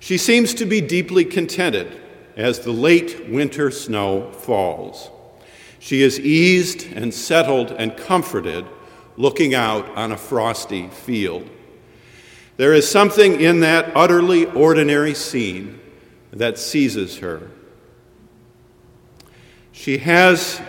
She 0.00 0.18
seems 0.18 0.52
to 0.52 0.66
be 0.66 0.82
deeply 0.82 1.24
contented 1.24 1.98
as 2.36 2.60
the 2.60 2.72
late 2.72 3.30
winter 3.30 3.70
snow 3.70 4.32
falls. 4.32 5.10
She 5.78 6.02
is 6.02 6.20
eased 6.20 6.92
and 6.92 7.14
settled 7.14 7.70
and 7.70 7.96
comforted 7.96 8.66
looking 9.16 9.54
out 9.54 9.88
on 9.96 10.12
a 10.12 10.18
frosty 10.18 10.88
field. 10.88 11.48
There 12.58 12.74
is 12.74 12.86
something 12.86 13.40
in 13.40 13.60
that 13.60 13.96
utterly 13.96 14.44
ordinary 14.44 15.14
scene 15.14 15.78
that 16.32 16.58
seizes 16.58 17.18
her. 17.18 17.50
She 19.72 19.98
has, 19.98 20.60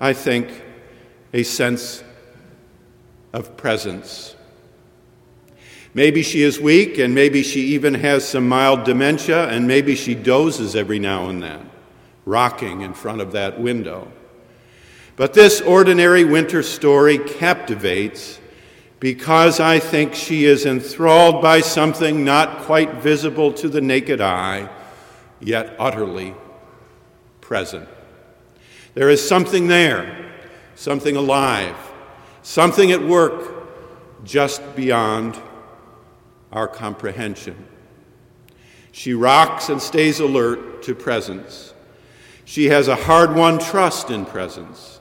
I 0.00 0.12
think, 0.12 0.62
a 1.32 1.42
sense 1.42 2.02
of 3.32 3.56
presence. 3.56 4.34
Maybe 5.94 6.22
she 6.22 6.42
is 6.42 6.60
weak, 6.60 6.98
and 6.98 7.14
maybe 7.14 7.42
she 7.42 7.60
even 7.68 7.94
has 7.94 8.26
some 8.26 8.48
mild 8.48 8.84
dementia, 8.84 9.48
and 9.48 9.66
maybe 9.66 9.94
she 9.94 10.14
dozes 10.14 10.76
every 10.76 10.98
now 10.98 11.28
and 11.28 11.42
then, 11.42 11.70
rocking 12.24 12.82
in 12.82 12.94
front 12.94 13.20
of 13.20 13.32
that 13.32 13.60
window. 13.60 14.10
But 15.16 15.34
this 15.34 15.60
ordinary 15.60 16.24
winter 16.24 16.62
story 16.62 17.18
captivates 17.18 18.38
because 19.00 19.60
I 19.60 19.78
think 19.78 20.14
she 20.14 20.44
is 20.44 20.66
enthralled 20.66 21.42
by 21.42 21.60
something 21.60 22.24
not 22.24 22.60
quite 22.62 22.94
visible 22.94 23.52
to 23.54 23.68
the 23.68 23.80
naked 23.80 24.20
eye, 24.20 24.68
yet 25.40 25.76
utterly 25.78 26.34
present. 27.40 27.88
There 28.94 29.10
is 29.10 29.26
something 29.26 29.68
there, 29.68 30.32
something 30.74 31.16
alive, 31.16 31.76
something 32.42 32.92
at 32.92 33.02
work 33.02 34.24
just 34.24 34.74
beyond 34.74 35.38
our 36.52 36.66
comprehension. 36.66 37.66
She 38.92 39.14
rocks 39.14 39.68
and 39.68 39.80
stays 39.80 40.18
alert 40.20 40.82
to 40.84 40.94
presence. 40.94 41.74
She 42.44 42.66
has 42.66 42.88
a 42.88 42.96
hard 42.96 43.34
won 43.34 43.58
trust 43.58 44.10
in 44.10 44.24
presence 44.24 44.98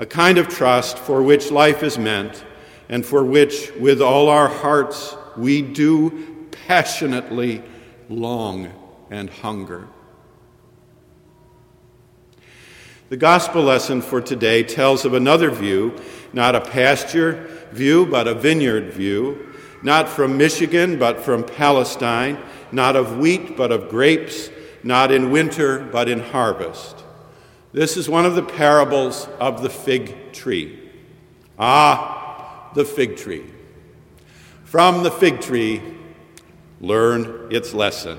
a 0.00 0.06
kind 0.06 0.38
of 0.38 0.48
trust 0.48 0.98
for 0.98 1.22
which 1.22 1.50
life 1.50 1.82
is 1.82 1.98
meant 1.98 2.42
and 2.88 3.04
for 3.04 3.22
which, 3.22 3.70
with 3.78 4.00
all 4.00 4.30
our 4.30 4.48
hearts, 4.48 5.14
we 5.36 5.60
do 5.60 6.48
passionately 6.66 7.62
long 8.08 8.72
and 9.10 9.28
hunger. 9.28 9.88
The 13.10 13.16
gospel 13.16 13.64
lesson 13.64 14.02
for 14.02 14.20
today 14.20 14.62
tells 14.62 15.04
of 15.04 15.14
another 15.14 15.50
view, 15.50 16.00
not 16.32 16.54
a 16.54 16.60
pasture 16.60 17.48
view, 17.72 18.06
but 18.06 18.28
a 18.28 18.34
vineyard 18.34 18.92
view, 18.92 19.52
not 19.82 20.08
from 20.08 20.36
Michigan, 20.38 20.96
but 20.96 21.20
from 21.20 21.42
Palestine, 21.42 22.38
not 22.70 22.94
of 22.94 23.18
wheat, 23.18 23.56
but 23.56 23.72
of 23.72 23.88
grapes, 23.88 24.48
not 24.84 25.10
in 25.10 25.32
winter, 25.32 25.80
but 25.80 26.08
in 26.08 26.20
harvest. 26.20 27.02
This 27.72 27.96
is 27.96 28.08
one 28.08 28.26
of 28.26 28.36
the 28.36 28.44
parables 28.44 29.28
of 29.40 29.62
the 29.62 29.70
fig 29.70 30.32
tree. 30.32 30.78
Ah, 31.58 32.70
the 32.74 32.84
fig 32.84 33.16
tree. 33.16 33.44
From 34.64 35.02
the 35.02 35.10
fig 35.10 35.40
tree, 35.40 35.82
learn 36.80 37.48
its 37.50 37.74
lesson. 37.74 38.18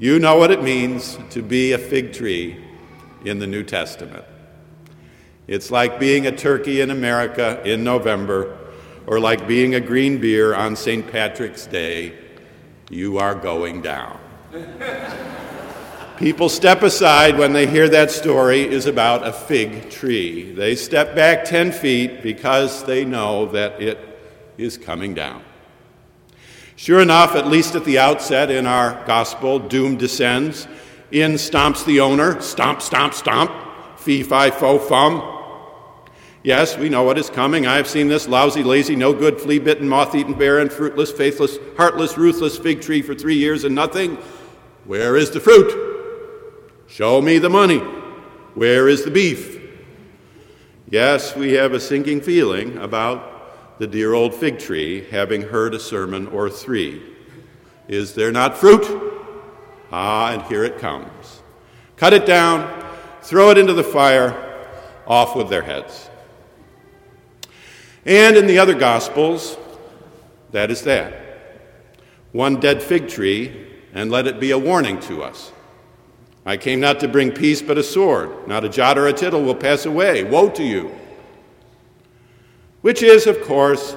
You 0.00 0.18
know 0.18 0.36
what 0.36 0.50
it 0.50 0.62
means 0.62 1.18
to 1.28 1.42
be 1.42 1.72
a 1.72 1.78
fig 1.78 2.14
tree 2.14 2.56
in 3.22 3.38
the 3.38 3.46
New 3.46 3.62
Testament. 3.62 4.24
It's 5.46 5.70
like 5.70 6.00
being 6.00 6.26
a 6.26 6.32
turkey 6.32 6.80
in 6.80 6.90
America 6.90 7.60
in 7.70 7.84
November, 7.84 8.56
or 9.06 9.20
like 9.20 9.46
being 9.46 9.74
a 9.74 9.80
green 9.80 10.18
beer 10.18 10.54
on 10.54 10.74
St. 10.74 11.06
Patrick's 11.06 11.66
Day. 11.66 12.16
You 12.88 13.18
are 13.18 13.34
going 13.34 13.82
down. 13.82 14.18
People 16.16 16.48
step 16.48 16.82
aside 16.82 17.36
when 17.36 17.52
they 17.52 17.66
hear 17.66 17.86
that 17.90 18.10
story 18.10 18.62
is 18.62 18.86
about 18.86 19.28
a 19.28 19.34
fig 19.34 19.90
tree. 19.90 20.50
They 20.52 20.76
step 20.76 21.14
back 21.14 21.44
10 21.44 21.72
feet 21.72 22.22
because 22.22 22.84
they 22.84 23.04
know 23.04 23.44
that 23.52 23.82
it 23.82 23.98
is 24.56 24.78
coming 24.78 25.12
down. 25.12 25.42
Sure 26.80 27.02
enough, 27.02 27.34
at 27.34 27.46
least 27.46 27.74
at 27.74 27.84
the 27.84 27.98
outset 27.98 28.50
in 28.50 28.66
our 28.66 29.04
gospel, 29.04 29.58
doom 29.58 29.98
descends. 29.98 30.66
In 31.10 31.32
stomps 31.32 31.84
the 31.84 32.00
owner, 32.00 32.40
stomp, 32.40 32.80
stomp, 32.80 33.12
stomp, 33.12 33.52
fee, 33.98 34.22
fi, 34.22 34.50
fo, 34.50 34.78
fum. 34.78 35.20
Yes, 36.42 36.78
we 36.78 36.88
know 36.88 37.02
what 37.02 37.18
is 37.18 37.28
coming. 37.28 37.66
I 37.66 37.76
have 37.76 37.86
seen 37.86 38.08
this 38.08 38.26
lousy, 38.26 38.62
lazy, 38.62 38.96
no 38.96 39.12
good, 39.12 39.38
flea 39.38 39.58
bitten, 39.58 39.90
moth 39.90 40.14
eaten, 40.14 40.32
barren, 40.32 40.70
fruitless, 40.70 41.12
faithless, 41.12 41.58
heartless, 41.76 42.16
ruthless 42.16 42.56
fig 42.56 42.80
tree 42.80 43.02
for 43.02 43.14
three 43.14 43.36
years 43.36 43.64
and 43.64 43.74
nothing. 43.74 44.16
Where 44.86 45.18
is 45.18 45.30
the 45.30 45.40
fruit? 45.40 46.86
Show 46.86 47.20
me 47.20 47.36
the 47.36 47.50
money. 47.50 47.80
Where 48.54 48.88
is 48.88 49.04
the 49.04 49.10
beef? 49.10 49.60
Yes, 50.88 51.36
we 51.36 51.52
have 51.52 51.74
a 51.74 51.78
sinking 51.78 52.22
feeling 52.22 52.78
about 52.78 53.29
the 53.80 53.86
dear 53.86 54.12
old 54.12 54.34
fig 54.34 54.58
tree 54.58 55.06
having 55.10 55.40
heard 55.40 55.72
a 55.72 55.80
sermon 55.80 56.26
or 56.26 56.50
three. 56.50 57.02
Is 57.88 58.12
there 58.12 58.30
not 58.30 58.58
fruit? 58.58 58.84
Ah, 59.90 60.32
and 60.34 60.42
here 60.42 60.64
it 60.64 60.78
comes. 60.78 61.40
Cut 61.96 62.12
it 62.12 62.26
down, 62.26 62.86
throw 63.22 63.48
it 63.48 63.56
into 63.56 63.72
the 63.72 63.82
fire, 63.82 64.68
off 65.06 65.34
with 65.34 65.48
their 65.48 65.62
heads. 65.62 66.10
And 68.04 68.36
in 68.36 68.46
the 68.46 68.58
other 68.58 68.74
Gospels, 68.74 69.56
that 70.50 70.70
is 70.70 70.82
that. 70.82 71.14
One 72.32 72.60
dead 72.60 72.82
fig 72.82 73.08
tree, 73.08 73.66
and 73.94 74.10
let 74.10 74.26
it 74.26 74.38
be 74.38 74.50
a 74.50 74.58
warning 74.58 75.00
to 75.00 75.22
us. 75.22 75.52
I 76.44 76.58
came 76.58 76.80
not 76.80 77.00
to 77.00 77.08
bring 77.08 77.32
peace, 77.32 77.62
but 77.62 77.78
a 77.78 77.82
sword. 77.82 78.46
Not 78.46 78.62
a 78.62 78.68
jot 78.68 78.98
or 78.98 79.06
a 79.06 79.14
tittle 79.14 79.42
will 79.42 79.54
pass 79.54 79.86
away. 79.86 80.22
Woe 80.22 80.50
to 80.50 80.62
you! 80.62 80.99
Which 82.82 83.02
is, 83.02 83.26
of 83.26 83.42
course, 83.42 83.92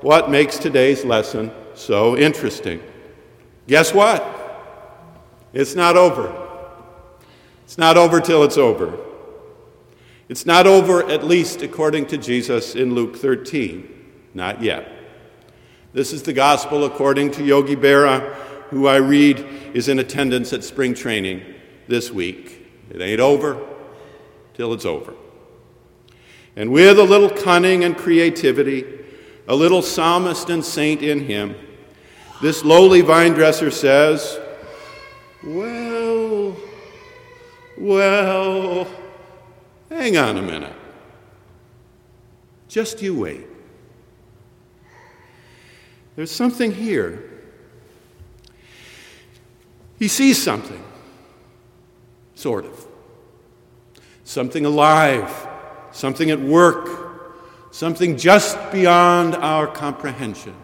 what 0.00 0.30
makes 0.30 0.58
today's 0.58 1.04
lesson 1.04 1.50
so 1.74 2.16
interesting. 2.16 2.82
Guess 3.66 3.94
what? 3.94 4.24
It's 5.52 5.74
not 5.74 5.96
over. 5.96 6.34
It's 7.64 7.78
not 7.78 7.96
over 7.96 8.20
till 8.20 8.44
it's 8.44 8.56
over. 8.56 8.98
It's 10.28 10.46
not 10.46 10.66
over, 10.66 11.08
at 11.08 11.24
least 11.24 11.62
according 11.62 12.06
to 12.06 12.18
Jesus 12.18 12.74
in 12.74 12.94
Luke 12.94 13.16
13. 13.16 13.92
Not 14.34 14.62
yet. 14.62 14.90
This 15.92 16.12
is 16.12 16.22
the 16.22 16.32
gospel 16.32 16.84
according 16.84 17.30
to 17.32 17.44
Yogi 17.44 17.76
Berra, 17.76 18.34
who 18.70 18.86
I 18.86 18.96
read 18.96 19.38
is 19.72 19.88
in 19.88 19.98
attendance 19.98 20.52
at 20.52 20.64
spring 20.64 20.94
training 20.94 21.42
this 21.88 22.10
week. 22.10 22.66
It 22.90 23.00
ain't 23.00 23.20
over 23.20 23.64
till 24.54 24.72
it's 24.72 24.84
over. 24.84 25.14
And 26.56 26.72
with 26.72 26.98
a 26.98 27.04
little 27.04 27.28
cunning 27.28 27.84
and 27.84 27.96
creativity, 27.96 28.84
a 29.46 29.54
little 29.54 29.82
psalmist 29.82 30.48
and 30.50 30.64
saint 30.64 31.02
in 31.02 31.20
him, 31.20 31.54
this 32.40 32.64
lowly 32.64 33.02
vine 33.02 33.34
dresser 33.34 33.70
says, 33.70 34.38
Well, 35.44 36.56
well, 37.78 38.88
hang 39.90 40.16
on 40.16 40.38
a 40.38 40.42
minute. 40.42 40.74
Just 42.68 43.02
you 43.02 43.18
wait. 43.18 43.46
There's 46.16 46.30
something 46.30 46.72
here. 46.72 47.22
He 49.98 50.08
sees 50.08 50.42
something, 50.42 50.82
sort 52.34 52.64
of. 52.64 52.86
Something 54.24 54.64
alive, 54.64 55.45
something 55.96 56.30
at 56.30 56.40
work, 56.40 57.70
something 57.70 58.18
just 58.18 58.58
beyond 58.70 59.34
our 59.34 59.66
comprehension. 59.66 60.54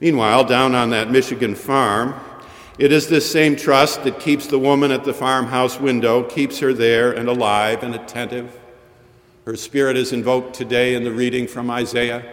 Meanwhile, 0.00 0.44
down 0.44 0.74
on 0.74 0.90
that 0.90 1.10
Michigan 1.10 1.54
farm, 1.54 2.14
it 2.78 2.92
is 2.92 3.08
this 3.08 3.30
same 3.30 3.56
trust 3.56 4.04
that 4.04 4.20
keeps 4.20 4.46
the 4.46 4.58
woman 4.58 4.90
at 4.90 5.04
the 5.04 5.14
farmhouse 5.14 5.80
window, 5.80 6.24
keeps 6.24 6.58
her 6.58 6.72
there 6.72 7.12
and 7.12 7.28
alive 7.28 7.82
and 7.82 7.94
attentive. 7.94 8.58
Her 9.44 9.56
spirit 9.56 9.96
is 9.96 10.12
invoked 10.12 10.54
today 10.54 10.94
in 10.94 11.04
the 11.04 11.12
reading 11.12 11.46
from 11.46 11.70
Isaiah. 11.70 12.24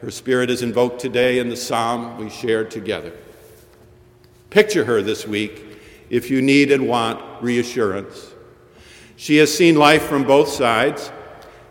Her 0.00 0.10
spirit 0.10 0.48
is 0.50 0.62
invoked 0.62 1.00
today 1.00 1.38
in 1.38 1.48
the 1.48 1.56
psalm 1.56 2.16
we 2.16 2.30
shared 2.30 2.70
together. 2.70 3.12
Picture 4.50 4.84
her 4.84 5.02
this 5.02 5.26
week 5.26 5.64
if 6.08 6.30
you 6.30 6.40
need 6.40 6.72
and 6.72 6.88
want 6.88 7.42
reassurance. 7.42 8.29
She 9.20 9.36
has 9.36 9.54
seen 9.54 9.74
life 9.74 10.04
from 10.04 10.24
both 10.24 10.48
sides 10.48 11.12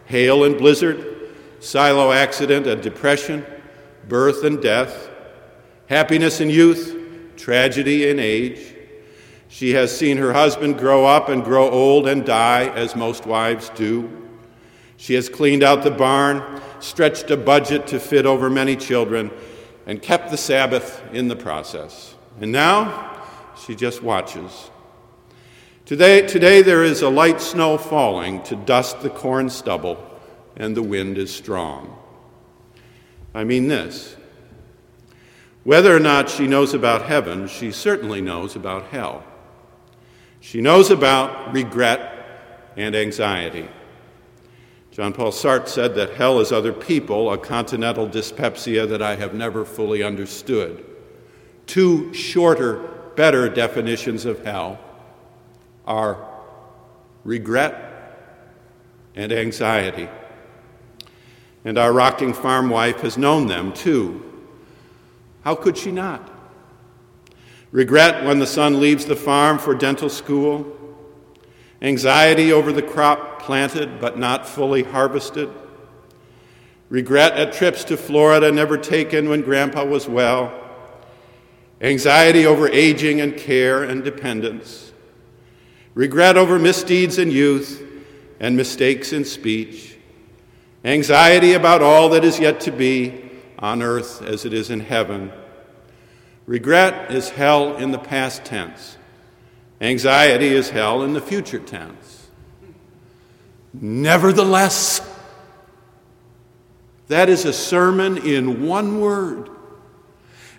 hail 0.06 0.44
and 0.44 0.56
blizzard, 0.56 1.32
silo 1.60 2.12
accident 2.12 2.68
and 2.68 2.80
depression, 2.80 3.44
birth 4.08 4.44
and 4.44 4.62
death, 4.62 5.10
happiness 5.88 6.42
and 6.42 6.52
youth, 6.52 6.96
tragedy 7.38 8.08
and 8.12 8.20
age. 8.20 8.76
She 9.48 9.72
has 9.72 9.98
seen 9.98 10.18
her 10.18 10.32
husband 10.32 10.78
grow 10.78 11.08
up 11.08 11.30
and 11.30 11.44
grow 11.44 11.68
old 11.72 12.08
and 12.08 12.24
die, 12.24 12.68
as 12.68 12.96
most 12.96 13.26
wives 13.26 13.70
do. 13.70 14.30
She 14.98 15.16
has 15.16 15.28
cleaned 15.28 15.64
out 15.64 15.82
the 15.82 15.90
barn, 15.90 16.62
stretched 16.80 17.32
a 17.32 17.38
budget 17.38 17.88
to 17.88 18.00
fit 18.00 18.28
over 18.28 18.52
many 18.52 18.76
children, 18.76 19.32
and 19.88 20.00
kept 20.04 20.30
the 20.30 20.38
Sabbath 20.38 21.02
in 21.14 21.30
the 21.30 21.36
process. 21.36 22.14
And 22.40 22.52
now 22.52 23.24
she 23.66 23.74
just 23.74 24.04
watches. 24.04 24.70
Today, 25.90 26.22
today 26.22 26.62
there 26.62 26.84
is 26.84 27.02
a 27.02 27.10
light 27.10 27.42
snow 27.42 27.76
falling 27.76 28.44
to 28.44 28.56
dust 28.56 29.02
the 29.02 29.10
corn 29.10 29.50
stubble, 29.50 29.98
and 30.56 30.78
the 30.78 30.84
wind 30.84 31.18
is 31.18 31.34
strong. 31.34 31.98
I 33.34 33.44
mean 33.44 33.70
this 33.70 34.16
whether 35.64 35.96
or 35.96 36.00
not 36.00 36.30
she 36.30 36.46
knows 36.46 36.76
about 36.76 37.08
heaven, 37.08 37.48
she 37.48 37.72
certainly 37.72 38.22
knows 38.22 38.56
about 38.56 38.90
hell. 38.90 39.24
She 40.40 40.62
knows 40.62 40.92
about 40.92 41.56
regret 41.56 42.70
and 42.78 42.96
anxiety. 42.96 43.68
Jean-Paul 44.92 45.32
Sartre 45.32 45.68
said 45.68 45.96
that 45.96 46.12
hell 46.12 46.40
is 46.40 46.52
other 46.52 46.72
people, 46.72 47.34
a 47.34 47.38
continental 47.40 48.06
dyspepsia 48.06 48.86
that 48.86 49.02
I 49.02 49.16
have 49.16 49.34
never 49.34 49.66
fully 49.66 50.04
understood. 50.04 50.86
Two 51.66 52.14
shorter, 52.14 52.78
better 53.16 53.50
definitions 53.50 54.26
of 54.26 54.46
hell 54.46 54.78
are 55.90 56.26
regret 57.26 58.38
and 59.16 59.34
anxiety. 59.34 60.08
And 61.66 61.78
our 61.78 61.92
rocking 61.92 62.34
farm 62.34 62.70
wife 62.70 63.02
has 63.02 63.18
known 63.18 63.48
them 63.48 63.74
too 63.74 64.30
how 65.44 65.56
could 65.56 65.78
she 65.78 65.92
not? 65.92 66.30
Regret 67.72 68.26
when 68.26 68.40
the 68.40 68.48
son 68.48 68.80
leaves 68.80 69.06
the 69.06 69.16
farm 69.16 69.58
for 69.58 69.76
dental 69.76 70.10
school, 70.10 70.76
anxiety 71.82 72.52
over 72.52 72.72
the 72.72 72.82
crop 72.82 73.42
planted 73.42 74.02
but 74.02 74.18
not 74.18 74.48
fully 74.48 74.84
harvested, 74.84 75.50
regret 76.90 77.34
at 77.34 77.54
trips 77.54 77.84
to 77.86 77.96
Florida 77.98 78.52
never 78.52 78.78
taken 78.78 79.30
when 79.30 79.42
grandpa 79.42 79.86
was 79.86 80.08
well, 80.08 80.54
anxiety 81.82 82.46
over 82.46 82.68
aging 82.70 83.22
and 83.22 83.38
care 83.38 83.84
and 83.84 84.04
dependence, 84.04 84.89
regret 86.00 86.38
over 86.38 86.58
misdeeds 86.58 87.18
in 87.18 87.30
youth 87.30 87.84
and 88.40 88.56
mistakes 88.56 89.12
in 89.12 89.26
speech, 89.26 89.98
anxiety 90.86 91.52
about 91.52 91.82
all 91.82 92.08
that 92.08 92.24
is 92.24 92.40
yet 92.40 92.62
to 92.62 92.72
be 92.72 93.30
on 93.60 93.82
earth 93.82 94.22
as 94.22 94.46
it 94.46 94.54
is 94.54 94.70
in 94.70 94.80
heaven. 94.80 95.30
Regret 96.46 97.12
is 97.12 97.32
hell 97.32 97.76
in 97.76 97.92
the 97.92 98.00
past 98.00 98.46
tense. 98.46 98.96
Anxiety 99.82 100.48
is 100.48 100.70
hell 100.70 101.04
in 101.04 101.12
the 101.12 101.20
future 101.20 101.60
tense. 101.60 102.30
Nevertheless, 103.74 105.02
that 107.10 107.28
is 107.28 107.44
a 107.44 107.52
sermon 107.52 108.20
in 108.20 108.66
one 108.66 109.02
word. 109.02 109.50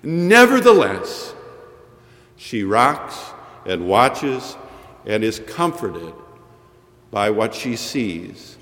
Nevertheless, 0.02 1.32
she 2.36 2.62
rocks 2.62 3.18
and 3.64 3.88
watches 3.88 4.54
and 5.06 5.24
is 5.24 5.38
comforted 5.40 6.14
by 7.10 7.30
what 7.30 7.54
she 7.54 7.76
sees 7.76 8.56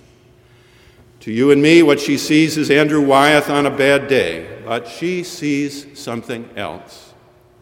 to 1.20 1.32
you 1.32 1.50
and 1.50 1.60
me, 1.60 1.82
what 1.82 1.98
she 2.00 2.16
sees 2.16 2.56
is 2.56 2.70
Andrew 2.70 3.04
Wyeth 3.04 3.50
on 3.50 3.66
a 3.66 3.70
bad 3.70 4.08
day, 4.08 4.60
but 4.64 4.86
she 4.86 5.24
sees 5.24 5.98
something 5.98 6.48
else. 6.56 7.12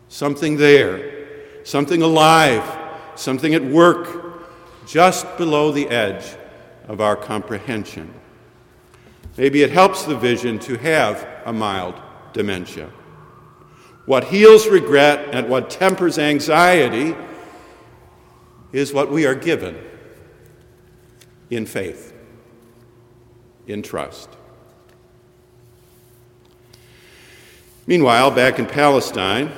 Something 0.08 0.56
there, 0.56 1.64
something 1.64 2.02
alive, 2.02 2.62
something 3.14 3.54
at 3.54 3.64
work, 3.64 4.86
just 4.86 5.36
below 5.38 5.72
the 5.72 5.88
edge 5.88 6.36
of 6.86 7.00
our 7.00 7.16
comprehension. 7.16 8.12
Maybe 9.36 9.62
it 9.62 9.70
helps 9.70 10.04
the 10.04 10.16
vision 10.16 10.58
to 10.60 10.76
have 10.76 11.26
a 11.44 11.52
mild 11.52 12.00
dementia. 12.34 12.90
What 14.04 14.24
heals 14.24 14.68
regret 14.68 15.34
and 15.34 15.48
what 15.48 15.70
tempers 15.70 16.18
anxiety 16.18 17.16
is 18.72 18.92
what 18.92 19.10
we 19.10 19.26
are 19.26 19.34
given 19.34 19.76
in 21.50 21.66
faith 21.66 22.12
in 23.66 23.82
trust. 23.82 24.30
Meanwhile, 27.86 28.32
back 28.32 28.58
in 28.58 28.66
Palestine, 28.66 29.52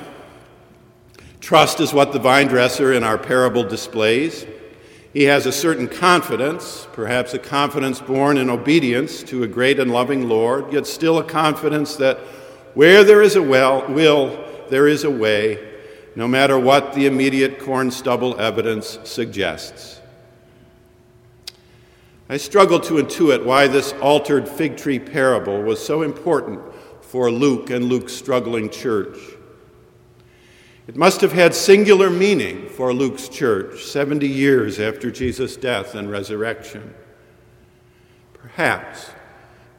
trust 1.39 1.79
is 1.79 1.93
what 1.93 2.13
the 2.13 2.19
vine 2.19 2.47
dresser 2.47 2.93
in 2.93 3.03
our 3.03 3.17
parable 3.17 3.63
displays. 3.63 4.45
He 5.13 5.23
has 5.23 5.47
a 5.47 5.51
certain 5.51 5.87
confidence, 5.87 6.87
perhaps 6.93 7.33
a 7.33 7.39
confidence 7.39 7.99
born 7.99 8.37
in 8.37 8.49
obedience 8.49 9.23
to 9.23 9.41
a 9.41 9.47
great 9.47 9.79
and 9.79 9.91
loving 9.91 10.29
Lord, 10.29 10.71
yet 10.71 10.85
still 10.85 11.17
a 11.17 11.23
confidence 11.23 11.95
that 11.95 12.19
where 12.75 13.03
there 13.03 13.23
is 13.23 13.35
a 13.35 13.41
well, 13.41 13.87
will, 13.87 14.45
there 14.69 14.87
is 14.87 15.03
a 15.03 15.09
way, 15.09 15.68
no 16.15 16.27
matter 16.27 16.57
what 16.59 16.93
the 16.93 17.05
immediate 17.05 17.59
corn 17.59 17.91
stubble 17.91 18.39
evidence 18.39 18.99
suggests. 19.03 20.01
I 22.29 22.37
struggle 22.37 22.79
to 22.81 22.95
intuit 22.95 23.43
why 23.43 23.67
this 23.67 23.93
altered 24.01 24.47
fig 24.47 24.77
tree 24.77 24.99
parable 24.99 25.61
was 25.61 25.83
so 25.83 26.03
important 26.03 26.59
for 27.01 27.31
Luke 27.31 27.69
and 27.69 27.85
Luke's 27.85 28.13
struggling 28.13 28.69
church. 28.69 29.17
It 30.87 30.95
must 30.95 31.21
have 31.21 31.33
had 31.33 31.55
singular 31.55 32.09
meaning 32.09 32.69
for 32.69 32.93
Luke's 32.93 33.29
church 33.29 33.83
70 33.83 34.27
years 34.27 34.79
after 34.79 35.09
Jesus' 35.11 35.55
death 35.55 35.95
and 35.95 36.09
resurrection. 36.09 36.93
Perhaps, 38.33 39.11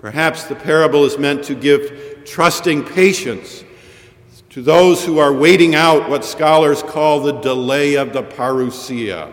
Perhaps 0.00 0.44
the 0.44 0.54
parable 0.54 1.04
is 1.04 1.18
meant 1.18 1.44
to 1.44 1.54
give 1.54 2.24
trusting 2.24 2.84
patience 2.84 3.64
to 4.50 4.62
those 4.62 5.04
who 5.04 5.18
are 5.18 5.32
waiting 5.32 5.74
out 5.76 6.10
what 6.10 6.24
scholars 6.24 6.82
call 6.82 7.20
the 7.20 7.40
delay 7.40 7.94
of 7.94 8.12
the 8.12 8.22
parousia, 8.22 9.32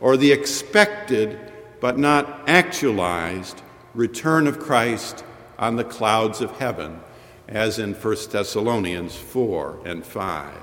or 0.00 0.16
the 0.16 0.32
expected 0.32 1.38
but 1.80 1.98
not 1.98 2.42
actualized 2.46 3.62
return 3.94 4.46
of 4.46 4.58
Christ 4.58 5.24
on 5.58 5.76
the 5.76 5.84
clouds 5.84 6.42
of 6.42 6.58
heaven, 6.58 7.00
as 7.48 7.78
in 7.78 7.94
1 7.94 8.16
Thessalonians 8.30 9.16
4 9.16 9.80
and 9.86 10.04
5. 10.04 10.54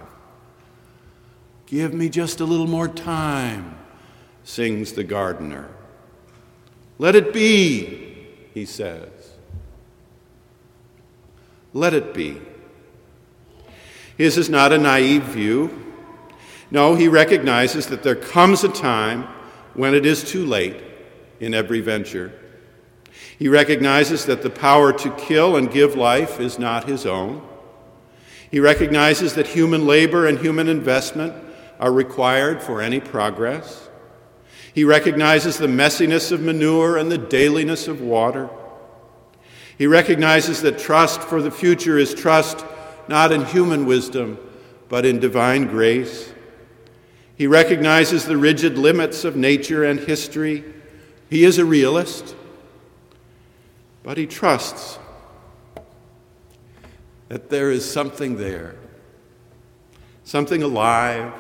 Give 1.66 1.94
me 1.94 2.08
just 2.08 2.40
a 2.40 2.46
little 2.46 2.68
more 2.68 2.88
time, 2.88 3.78
sings 4.44 4.94
the 4.94 5.04
gardener. 5.04 5.70
Let 7.00 7.16
it 7.16 7.34
be, 7.34 8.28
he 8.54 8.66
says. 8.66 9.10
Let 11.74 11.94
it 11.94 12.14
be. 12.14 12.42
His 14.18 14.38
is 14.38 14.50
not 14.50 14.74
a 14.74 14.78
naive 14.78 15.24
view. 15.24 15.86
No, 16.72 16.96
he 16.96 17.08
recognizes 17.08 17.88
that 17.88 18.04
there 18.04 18.16
comes 18.16 18.64
a 18.64 18.70
time 18.70 19.28
when 19.74 19.94
it 19.94 20.06
is 20.06 20.24
too 20.24 20.46
late 20.46 20.82
in 21.40 21.54
every 21.54 21.82
venture. 21.82 22.34
He 23.38 23.48
recognizes 23.48 24.26
that 24.26 24.42
the 24.42 24.50
power 24.50 24.92
to 24.92 25.12
kill 25.12 25.56
and 25.56 25.72
give 25.72 25.96
life 25.96 26.40
is 26.40 26.58
not 26.58 26.90
his 26.90 27.06
own. 27.06 27.48
He 28.50 28.60
recognizes 28.60 29.36
that 29.36 29.48
human 29.48 29.86
labor 29.86 30.26
and 30.26 30.40
human 30.40 30.68
investment 30.68 31.34
are 31.80 31.92
required 31.92 32.62
for 32.62 32.82
any 32.82 33.00
progress. 33.00 33.88
He 34.74 34.84
recognizes 34.84 35.58
the 35.58 35.68
messiness 35.68 36.32
of 36.32 36.42
manure 36.42 36.98
and 36.98 37.12
the 37.12 37.18
dailiness 37.18 37.88
of 37.88 38.02
water. 38.02 38.50
He 39.78 39.86
recognizes 39.86 40.62
that 40.64 40.80
trust 40.80 41.22
for 41.22 41.42
the 41.42 41.52
future 41.52 42.00
is 42.00 42.16
trust 42.16 42.66
not 43.10 43.32
in 43.32 43.46
human 43.46 43.86
wisdom, 43.86 44.38
but 44.90 45.06
in 45.06 45.20
divine 45.20 45.68
grace. 45.68 46.32
He 47.36 47.48
recognizes 47.48 48.26
the 48.26 48.38
rigid 48.38 48.78
limits 48.78 49.24
of 49.24 49.36
nature 49.36 49.84
and 49.84 50.00
history. 50.00 50.64
He 51.30 51.44
is 51.44 51.58
a 51.58 51.66
realist, 51.66 52.36
but 54.04 54.18
he 54.18 54.26
trusts 54.26 54.98
that 57.28 57.50
there 57.50 57.70
is 57.70 57.90
something 57.90 58.38
there, 58.38 58.76
something 60.24 60.64
alive, 60.64 61.34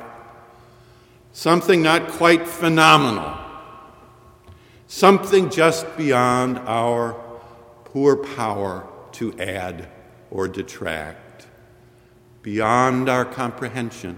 something 1.32 1.82
not 1.82 2.10
quite 2.10 2.48
phenomenal, 2.48 3.38
something 4.88 5.50
just 5.50 5.98
beyond 5.98 6.60
our 6.60 7.14
poor 7.86 8.18
power 8.18 8.88
to 9.14 9.34
add 9.40 9.88
or 10.30 10.48
detract, 10.48 11.20
beyond 12.48 13.10
our 13.10 13.26
comprehension. 13.26 14.18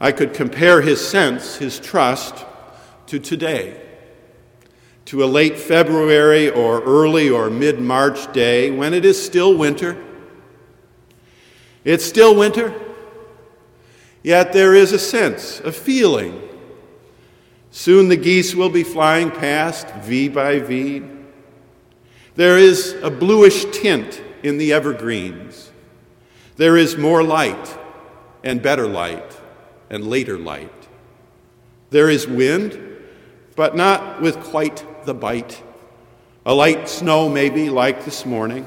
I 0.00 0.12
could 0.12 0.32
compare 0.32 0.82
his 0.82 1.04
sense, 1.04 1.56
his 1.56 1.80
trust, 1.80 2.46
to 3.08 3.18
today, 3.18 3.82
to 5.06 5.24
a 5.24 5.26
late 5.26 5.58
February 5.58 6.48
or 6.48 6.80
early 6.82 7.28
or 7.28 7.50
mid 7.50 7.80
March 7.80 8.32
day 8.32 8.70
when 8.70 8.94
it 8.94 9.04
is 9.04 9.20
still 9.20 9.58
winter. 9.58 10.00
It's 11.82 12.04
still 12.04 12.36
winter, 12.36 12.72
yet 14.22 14.52
there 14.52 14.76
is 14.76 14.92
a 14.92 14.98
sense, 15.00 15.58
a 15.58 15.72
feeling. 15.72 16.40
Soon 17.72 18.08
the 18.08 18.16
geese 18.16 18.54
will 18.54 18.70
be 18.70 18.84
flying 18.84 19.32
past, 19.32 19.88
V 20.04 20.28
by 20.28 20.60
V. 20.60 21.02
There 22.36 22.58
is 22.58 22.92
a 23.02 23.10
bluish 23.10 23.64
tint 23.72 24.22
in 24.42 24.58
the 24.58 24.72
evergreens. 24.72 25.70
There 26.56 26.76
is 26.76 26.96
more 26.96 27.22
light 27.22 27.78
and 28.44 28.62
better 28.62 28.86
light 28.86 29.38
and 29.88 30.06
later 30.06 30.38
light. 30.38 30.88
There 31.90 32.08
is 32.08 32.26
wind, 32.26 32.78
but 33.56 33.74
not 33.74 34.20
with 34.20 34.40
quite 34.40 34.84
the 35.04 35.14
bite. 35.14 35.62
A 36.46 36.54
light 36.54 36.88
snow, 36.88 37.28
maybe, 37.28 37.68
like 37.68 38.04
this 38.04 38.24
morning, 38.24 38.66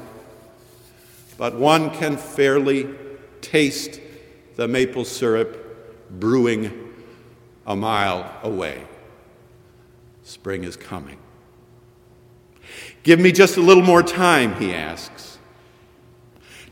but 1.36 1.54
one 1.54 1.90
can 1.90 2.16
fairly 2.16 2.88
taste 3.40 4.00
the 4.56 4.68
maple 4.68 5.04
syrup 5.04 6.10
brewing 6.10 6.92
a 7.66 7.74
mile 7.74 8.30
away. 8.42 8.86
Spring 10.22 10.64
is 10.64 10.76
coming. 10.76 11.18
Give 13.02 13.18
me 13.18 13.32
just 13.32 13.56
a 13.56 13.60
little 13.60 13.82
more 13.82 14.02
time, 14.02 14.54
he 14.56 14.74
asks. 14.74 15.33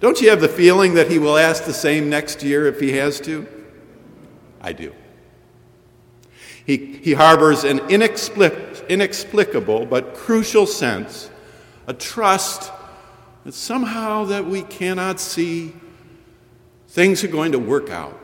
Don't 0.03 0.21
you 0.21 0.31
have 0.31 0.41
the 0.41 0.49
feeling 0.49 0.95
that 0.95 1.09
he 1.09 1.21
will 1.21 1.39
ask 1.39 1.65
the 1.65 1.73
same 1.73 2.11
next 2.11 2.43
year 2.43 2.67
if 2.67 2.81
he 2.81 2.91
has 2.95 3.21
to? 3.21 3.47
I 4.61 4.73
do. 4.73 4.93
He, 6.67 6.77
he 6.97 7.13
harbors 7.13 7.63
an 7.63 7.79
inexplic- 7.83 8.89
inexplicable 8.89 9.87
but 9.87 10.15
crucial 10.15 10.67
sense, 10.67 11.31
a 11.87 11.95
trust 11.95 12.73
that 13.45 13.55
somehow 13.55 14.25
that 14.25 14.45
we 14.45 14.63
cannot 14.63 15.21
see, 15.21 15.73
things 16.89 17.23
are 17.23 17.29
going 17.29 17.53
to 17.53 17.61
work 17.61 17.89
out. 17.89 18.19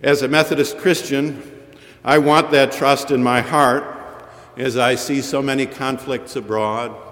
As 0.00 0.22
a 0.22 0.28
Methodist 0.28 0.78
Christian, 0.78 1.42
I 2.04 2.18
want 2.18 2.52
that 2.52 2.70
trust 2.70 3.10
in 3.10 3.24
my 3.24 3.40
heart 3.40 3.84
as 4.56 4.76
I 4.76 4.94
see 4.94 5.20
so 5.20 5.42
many 5.42 5.66
conflicts 5.66 6.36
abroad, 6.36 7.08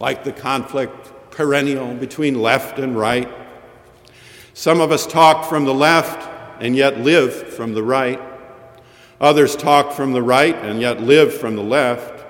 like 0.00 0.24
the 0.24 0.32
conflict 0.32 1.30
perennial 1.30 1.94
between 1.94 2.40
left 2.40 2.78
and 2.78 2.96
right 2.96 3.30
some 4.60 4.82
of 4.82 4.92
us 4.92 5.06
talk 5.06 5.48
from 5.48 5.64
the 5.64 5.72
left 5.72 6.28
and 6.60 6.76
yet 6.76 7.00
live 7.00 7.32
from 7.32 7.72
the 7.72 7.82
right. 7.82 8.20
Others 9.18 9.56
talk 9.56 9.92
from 9.92 10.12
the 10.12 10.22
right 10.22 10.54
and 10.54 10.82
yet 10.82 11.00
live 11.00 11.32
from 11.32 11.56
the 11.56 11.62
left. 11.62 12.24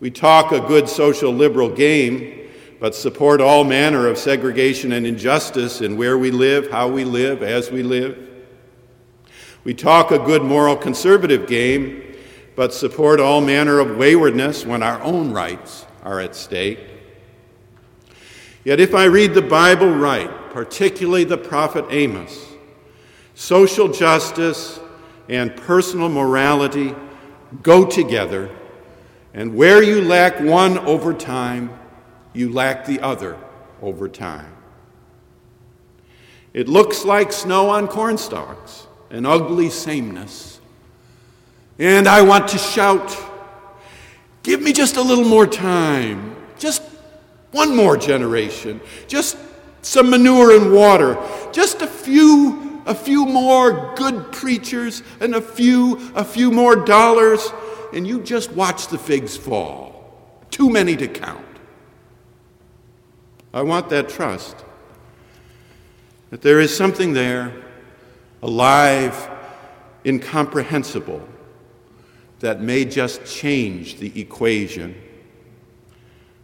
We 0.00 0.10
talk 0.10 0.50
a 0.50 0.58
good 0.58 0.88
social 0.88 1.32
liberal 1.32 1.70
game, 1.70 2.48
but 2.80 2.96
support 2.96 3.40
all 3.40 3.62
manner 3.62 4.08
of 4.08 4.18
segregation 4.18 4.90
and 4.90 5.06
injustice 5.06 5.80
in 5.80 5.96
where 5.96 6.18
we 6.18 6.32
live, 6.32 6.70
how 6.70 6.88
we 6.88 7.04
live, 7.04 7.44
as 7.44 7.70
we 7.70 7.84
live. 7.84 8.18
We 9.62 9.72
talk 9.72 10.10
a 10.10 10.18
good 10.18 10.42
moral 10.42 10.74
conservative 10.74 11.46
game, 11.46 12.16
but 12.56 12.74
support 12.74 13.20
all 13.20 13.40
manner 13.40 13.78
of 13.78 13.96
waywardness 13.96 14.66
when 14.66 14.82
our 14.82 15.00
own 15.00 15.32
rights 15.32 15.83
are 16.04 16.20
at 16.20 16.36
stake. 16.36 16.78
Yet, 18.64 18.80
if 18.80 18.94
I 18.94 19.04
read 19.04 19.34
the 19.34 19.42
Bible 19.42 19.90
right, 19.90 20.30
particularly 20.50 21.24
the 21.24 21.36
prophet 21.36 21.84
Amos, 21.90 22.52
social 23.34 23.88
justice 23.88 24.78
and 25.28 25.56
personal 25.56 26.08
morality 26.08 26.94
go 27.62 27.84
together, 27.84 28.50
and 29.32 29.54
where 29.54 29.82
you 29.82 30.02
lack 30.02 30.38
one 30.38 30.78
over 30.78 31.12
time, 31.12 31.76
you 32.32 32.52
lack 32.52 32.86
the 32.86 33.00
other 33.00 33.36
over 33.82 34.08
time. 34.08 34.52
It 36.52 36.68
looks 36.68 37.04
like 37.04 37.32
snow 37.32 37.68
on 37.70 37.88
cornstalks, 37.88 38.86
an 39.10 39.26
ugly 39.26 39.70
sameness. 39.70 40.60
And 41.78 42.06
I 42.06 42.22
want 42.22 42.46
to 42.48 42.58
shout, 42.58 43.10
Give 44.44 44.60
me 44.60 44.74
just 44.74 44.96
a 44.96 45.02
little 45.02 45.24
more 45.24 45.46
time, 45.46 46.36
just 46.58 46.82
one 47.50 47.74
more 47.74 47.96
generation, 47.96 48.80
just 49.08 49.38
some 49.80 50.10
manure 50.10 50.54
and 50.54 50.70
water, 50.70 51.18
just 51.50 51.80
a 51.80 51.86
few, 51.86 52.82
a 52.84 52.94
few 52.94 53.24
more 53.24 53.94
good 53.96 54.32
preachers 54.32 55.02
and 55.20 55.34
a 55.34 55.40
few, 55.40 56.12
a 56.14 56.22
few 56.22 56.50
more 56.50 56.76
dollars, 56.76 57.50
and 57.94 58.06
you 58.06 58.20
just 58.20 58.52
watch 58.52 58.88
the 58.88 58.98
figs 58.98 59.34
fall. 59.34 60.14
Too 60.50 60.68
many 60.68 60.94
to 60.96 61.08
count. 61.08 61.46
I 63.54 63.62
want 63.62 63.88
that 63.88 64.10
trust 64.10 64.56
that 66.28 66.42
there 66.42 66.60
is 66.60 66.76
something 66.76 67.14
there, 67.14 67.50
alive, 68.42 69.30
incomprehensible, 70.04 71.26
that 72.44 72.60
may 72.60 72.84
just 72.84 73.24
change 73.24 73.98
the 73.98 74.20
equation 74.20 74.94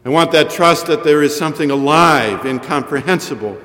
I 0.02 0.08
want 0.08 0.32
that 0.32 0.48
trust 0.48 0.86
that 0.86 1.04
there 1.04 1.22
is 1.22 1.36
something 1.36 1.70
alive, 1.70 2.46
incomprehensible, 2.46 3.58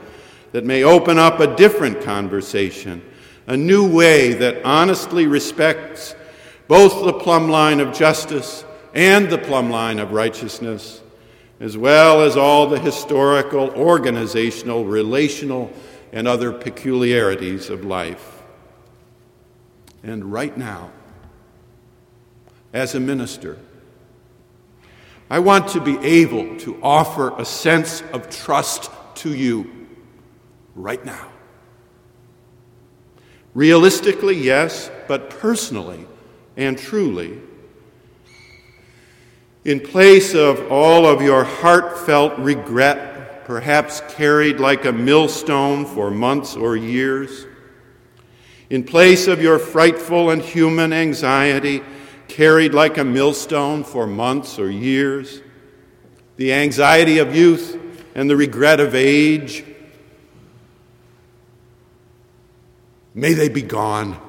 that 0.52 0.66
may 0.66 0.84
open 0.84 1.18
up 1.18 1.40
a 1.40 1.56
different 1.56 2.02
conversation, 2.02 3.02
a 3.48 3.56
new 3.56 3.90
way 3.90 4.34
that 4.34 4.64
honestly 4.66 5.28
respects 5.28 6.14
both 6.68 7.06
the 7.06 7.14
plumb 7.14 7.50
line 7.50 7.80
of 7.80 7.94
justice 7.94 8.66
and 8.94 9.30
the 9.30 9.38
plumb 9.38 9.70
line 9.70 9.98
of 9.98 10.12
righteousness, 10.12 11.02
as 11.62 11.78
well 11.78 12.22
as 12.22 12.36
all 12.36 12.68
the 12.68 12.80
historical, 12.80 13.70
organizational, 13.70 14.84
relational, 14.84 15.72
and 16.12 16.28
other 16.28 16.52
peculiarities 16.52 17.70
of 17.70 17.86
life. 17.86 18.44
And 20.04 20.34
right 20.34 20.56
now, 20.58 20.92
as 22.76 22.94
a 22.94 23.00
minister. 23.00 23.58
I 25.30 25.40
want 25.40 25.70
to 25.70 25.80
be 25.80 25.98
able 26.00 26.58
to 26.58 26.78
offer 26.84 27.34
a 27.40 27.46
sense 27.46 28.04
of 28.12 28.30
trust 28.30 28.92
to 29.16 29.34
you 29.34 29.88
right 30.76 31.04
now. 31.04 31.30
Realistically, 33.54 34.36
yes, 34.36 34.92
but 35.08 35.30
personally 35.30 36.06
and 36.58 36.78
truly, 36.78 37.40
in 39.64 39.80
place 39.80 40.36
of 40.36 40.70
all 40.70 41.06
of 41.06 41.22
your 41.22 41.46
heartfelt 41.46 42.38
regret, 42.38 43.46
perhaps 43.46 44.02
carried 44.10 44.60
like 44.60 44.84
a 44.84 44.92
millstone 44.92 45.86
for 45.86 46.12
months 46.12 46.58
or 46.58 46.76
years, 46.76 47.46
in 48.70 48.84
place 48.84 49.28
of 49.28 49.42
your 49.42 49.60
frightful 49.60 50.30
and 50.30 50.42
human 50.42 50.92
anxiety, 50.92 51.82
carried 52.28 52.74
like 52.74 52.98
a 52.98 53.04
millstone 53.04 53.84
for 53.84 54.08
months 54.08 54.60
or 54.60 54.70
years, 54.70 55.42
the 56.38 56.54
anxiety 56.54 57.20
of 57.20 57.36
youth 57.36 57.80
and 58.16 58.30
the 58.30 58.36
regret 58.36 58.80
of 58.80 58.96
age, 58.96 59.64
may 63.14 63.34
they 63.34 63.50
be 63.50 63.62
gone. 63.62 64.20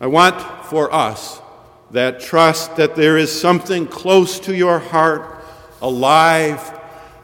I 0.00 0.06
want 0.06 0.66
for 0.66 0.92
us 0.92 1.40
that 1.90 2.20
trust 2.20 2.76
that 2.76 2.96
there 2.96 3.16
is 3.16 3.40
something 3.40 3.86
close 3.86 4.40
to 4.40 4.54
your 4.54 4.78
heart, 4.78 5.42
alive, 5.80 6.78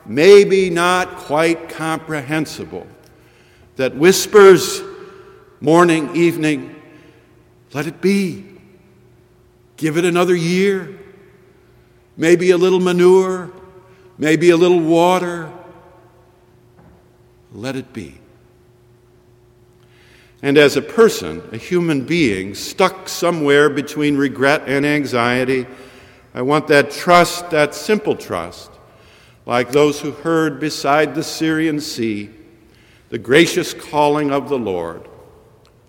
maybe 0.06 0.70
not 0.70 1.16
quite 1.16 1.68
comprehensible, 1.68 2.86
that 3.76 3.94
whispers 3.94 4.82
morning, 5.60 6.14
evening, 6.16 6.71
let 7.72 7.86
it 7.86 8.00
be. 8.00 8.44
Give 9.76 9.96
it 9.96 10.04
another 10.04 10.34
year. 10.34 10.98
Maybe 12.16 12.50
a 12.50 12.56
little 12.56 12.80
manure, 12.80 13.50
maybe 14.18 14.50
a 14.50 14.56
little 14.56 14.80
water. 14.80 15.50
Let 17.52 17.76
it 17.76 17.92
be. 17.92 18.18
And 20.42 20.58
as 20.58 20.76
a 20.76 20.82
person, 20.82 21.42
a 21.52 21.56
human 21.56 22.04
being, 22.04 22.54
stuck 22.54 23.08
somewhere 23.08 23.70
between 23.70 24.16
regret 24.16 24.62
and 24.66 24.84
anxiety, 24.84 25.66
I 26.34 26.42
want 26.42 26.66
that 26.68 26.90
trust, 26.90 27.50
that 27.50 27.74
simple 27.74 28.16
trust, 28.16 28.70
like 29.46 29.70
those 29.70 30.00
who 30.00 30.10
heard 30.10 30.60
beside 30.60 31.14
the 31.14 31.22
Syrian 31.22 31.80
sea 31.80 32.30
the 33.12 33.18
gracious 33.18 33.74
calling 33.74 34.32
of 34.32 34.48
the 34.48 34.58
Lord. 34.58 35.06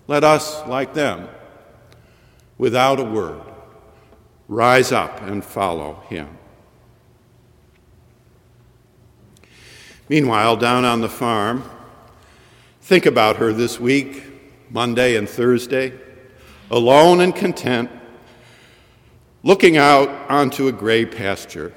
Let 0.06 0.24
us, 0.24 0.62
like 0.66 0.92
them, 0.92 1.26
without 2.58 3.00
a 3.00 3.04
word, 3.04 3.42
rise 4.48 4.92
up 4.92 5.22
and 5.22 5.44
follow 5.44 6.02
him. 6.08 6.38
Meanwhile, 10.08 10.56
down 10.56 10.84
on 10.84 11.00
the 11.00 11.08
farm, 11.08 11.64
think 12.82 13.06
about 13.06 13.36
her 13.36 13.52
this 13.52 13.80
week 13.80 14.22
Monday 14.70 15.16
and 15.16 15.28
Thursday, 15.28 15.92
alone 16.70 17.20
and 17.20 17.34
content, 17.34 17.90
looking 19.42 19.76
out 19.76 20.08
onto 20.30 20.68
a 20.68 20.72
gray 20.72 21.06
pasture. 21.06 21.72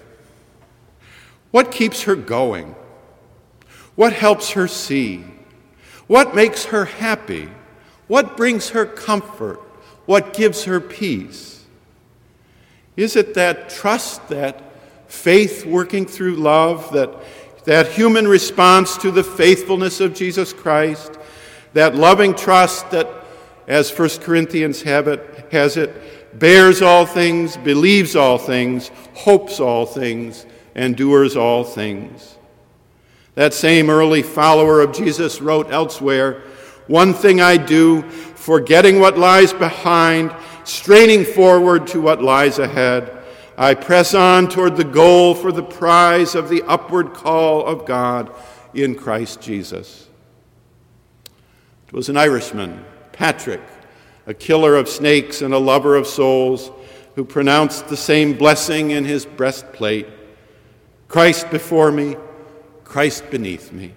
What 1.51 1.71
keeps 1.71 2.03
her 2.03 2.15
going? 2.15 2.75
What 3.95 4.13
helps 4.13 4.51
her 4.51 4.67
see? 4.67 5.23
What 6.07 6.35
makes 6.35 6.65
her 6.65 6.85
happy? 6.85 7.49
What 8.07 8.37
brings 8.37 8.69
her 8.69 8.85
comfort? 8.85 9.61
What 10.07 10.33
gives 10.33 10.63
her 10.63 10.81
peace? 10.81 11.63
Is 12.95 13.15
it 13.15 13.35
that 13.35 13.69
trust, 13.69 14.27
that 14.29 14.63
faith 15.07 15.63
working 15.63 16.07
through 16.07 16.37
love, 16.37 16.91
that, 16.93 17.13
that 17.65 17.89
human 17.89 18.27
response 18.27 18.97
to 18.97 19.11
the 19.11 19.23
faithfulness 19.23 19.99
of 19.99 20.15
Jesus 20.15 20.51
Christ? 20.51 21.11
that 21.77 21.93
loving 21.93 22.33
trust 22.33 22.89
that, 22.89 23.07
as 23.67 23.95
1 23.95 24.09
Corinthians 24.21 24.81
it, 24.81 25.47
has 25.51 25.77
it, 25.77 26.39
bears 26.39 26.81
all 26.81 27.05
things, 27.05 27.55
believes 27.57 28.15
all 28.15 28.39
things, 28.39 28.89
hopes 29.13 29.59
all 29.59 29.85
things, 29.85 30.47
endures 30.75 31.35
all 31.37 31.63
things. 31.63 32.35
That 33.35 33.53
same 33.53 33.91
early 33.91 34.23
follower 34.23 34.81
of 34.81 34.91
Jesus 34.91 35.39
wrote 35.39 35.71
elsewhere 35.71 36.41
One 36.87 37.13
thing 37.13 37.41
I 37.41 37.57
do, 37.57 38.01
forgetting 38.47 39.01
what 39.01 39.17
lies 39.17 39.51
behind, 39.51 40.33
straining 40.63 41.25
forward 41.25 41.85
to 41.85 41.99
what 41.99 42.21
lies 42.21 42.59
ahead, 42.59 43.11
I 43.57 43.73
press 43.73 44.13
on 44.13 44.47
toward 44.47 44.77
the 44.77 44.85
goal 44.85 45.35
for 45.35 45.51
the 45.51 45.61
prize 45.61 46.33
of 46.33 46.47
the 46.47 46.63
upward 46.63 47.13
call 47.13 47.65
of 47.65 47.85
God 47.85 48.31
in 48.73 48.95
Christ 48.95 49.41
Jesus. 49.41 50.07
It 51.87 51.91
was 51.91 52.07
an 52.07 52.15
Irishman, 52.15 52.85
Patrick, 53.11 53.59
a 54.25 54.33
killer 54.33 54.77
of 54.77 54.87
snakes 54.87 55.41
and 55.41 55.53
a 55.53 55.59
lover 55.59 55.97
of 55.97 56.07
souls, 56.07 56.71
who 57.15 57.25
pronounced 57.25 57.89
the 57.89 57.97
same 57.97 58.37
blessing 58.37 58.91
in 58.91 59.03
his 59.03 59.25
breastplate 59.25 60.07
Christ 61.09 61.51
before 61.51 61.91
me, 61.91 62.15
Christ 62.85 63.29
beneath 63.29 63.73
me. 63.73 63.93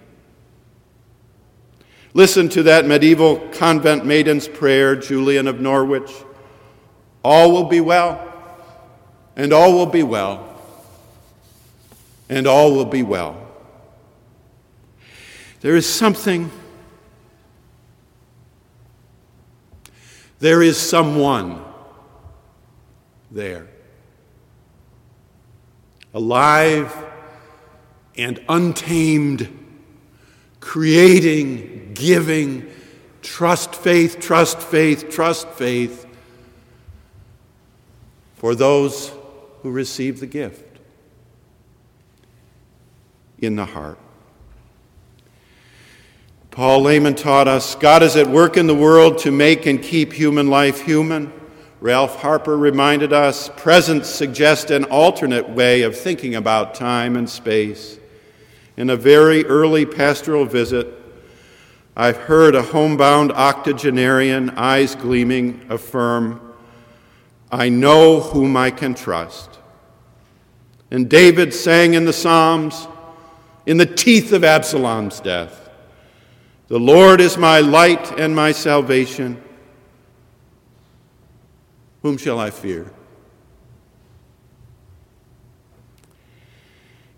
Listen 2.13 2.49
to 2.49 2.63
that 2.63 2.85
medieval 2.85 3.37
convent 3.49 4.05
maiden's 4.05 4.47
prayer, 4.47 4.95
Julian 4.95 5.47
of 5.47 5.61
Norwich. 5.61 6.11
All 7.23 7.51
will 7.51 7.65
be 7.65 7.79
well, 7.79 8.33
and 9.35 9.53
all 9.53 9.73
will 9.73 9.85
be 9.85 10.03
well, 10.03 10.47
and 12.29 12.47
all 12.47 12.73
will 12.73 12.85
be 12.85 13.03
well. 13.03 13.37
There 15.61 15.75
is 15.75 15.87
something 15.87 16.51
There 20.41 20.63
is 20.63 20.75
someone 20.75 21.61
there, 23.29 23.67
alive 26.15 26.91
and 28.17 28.43
untamed, 28.49 29.47
creating, 30.59 31.80
giving, 32.01 32.67
trust 33.21 33.75
faith, 33.75 34.19
trust 34.19 34.59
faith, 34.59 35.09
trust 35.09 35.47
faith 35.49 36.07
for 38.35 38.55
those 38.55 39.11
who 39.61 39.69
receive 39.69 40.19
the 40.19 40.25
gift 40.25 40.79
in 43.37 43.55
the 43.55 43.65
heart. 43.65 43.99
Paul 46.49 46.81
Lehmann 46.81 47.15
taught 47.15 47.47
us 47.47 47.75
God 47.75 48.01
is 48.01 48.15
at 48.15 48.27
work 48.27 48.57
in 48.57 48.65
the 48.65 48.75
world 48.75 49.19
to 49.19 49.31
make 49.31 49.67
and 49.67 49.81
keep 49.81 50.11
human 50.11 50.49
life 50.49 50.81
human. 50.81 51.31
Ralph 51.79 52.17
Harper 52.17 52.57
reminded 52.57 53.13
us 53.13 53.49
presence 53.57 54.07
suggests 54.07 54.69
an 54.69 54.85
alternate 54.85 55.49
way 55.49 55.83
of 55.83 55.97
thinking 55.97 56.35
about 56.35 56.75
time 56.75 57.15
and 57.15 57.29
space. 57.29 57.99
In 58.75 58.89
a 58.89 58.95
very 58.95 59.45
early 59.45 59.85
pastoral 59.85 60.45
visit, 60.45 61.00
I've 61.95 62.17
heard 62.17 62.55
a 62.55 62.61
homebound 62.61 63.31
octogenarian, 63.33 64.51
eyes 64.51 64.95
gleaming, 64.95 65.65
affirm, 65.69 66.39
I 67.51 67.67
know 67.67 68.21
whom 68.21 68.55
I 68.55 68.71
can 68.71 68.93
trust. 68.93 69.59
And 70.89 71.09
David 71.09 71.53
sang 71.53 71.93
in 71.93 72.05
the 72.05 72.13
Psalms, 72.13 72.87
in 73.65 73.77
the 73.77 73.85
teeth 73.85 74.31
of 74.31 74.43
Absalom's 74.43 75.19
death, 75.19 75.69
the 76.67 76.79
Lord 76.79 77.19
is 77.19 77.37
my 77.37 77.59
light 77.59 78.17
and 78.17 78.33
my 78.33 78.53
salvation. 78.53 79.41
Whom 82.01 82.17
shall 82.17 82.39
I 82.39 82.49
fear? 82.49 82.91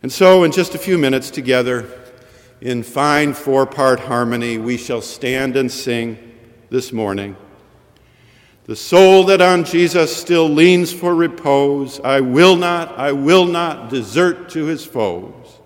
And 0.01 0.11
so, 0.11 0.43
in 0.43 0.51
just 0.51 0.75
a 0.75 0.79
few 0.79 0.97
minutes 0.97 1.29
together, 1.29 2.02
in 2.63 2.81
fine 2.81 3.33
four 3.33 3.65
part 3.65 3.99
harmony, 3.99 4.57
we 4.57 4.77
shall 4.77 5.01
stand 5.01 5.57
and 5.57 5.69
sing 5.69 6.17
this 6.69 6.93
morning. 6.93 7.35
The 8.63 8.75
soul 8.77 9.25
that 9.25 9.41
on 9.41 9.65
Jesus 9.65 10.15
still 10.15 10.47
leans 10.47 10.93
for 10.93 11.13
repose, 11.13 11.99
I 11.99 12.21
will 12.21 12.55
not, 12.55 12.97
I 12.97 13.11
will 13.11 13.45
not 13.45 13.89
desert 13.89 14.47
to 14.51 14.63
his 14.63 14.85
foes. 14.85 15.59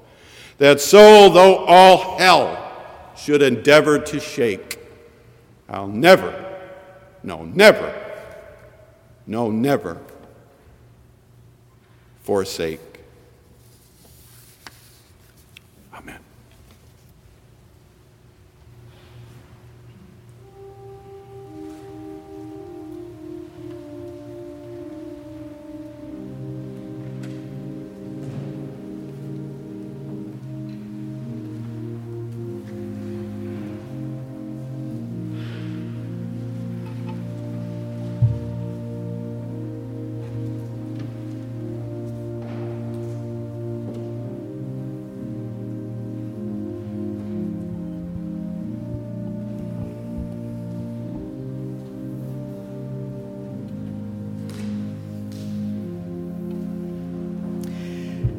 That 0.58 0.82
soul, 0.82 1.30
though 1.30 1.58
all 1.58 2.18
hell 2.18 3.14
should 3.16 3.44
endeavor 3.44 4.00
to 4.00 4.20
shake. 4.20 4.80
I'll 5.70 5.88
never, 5.88 6.58
no, 7.22 7.44
never, 7.44 7.94
no, 9.28 9.52
never 9.52 10.02
forsake. 12.24 12.80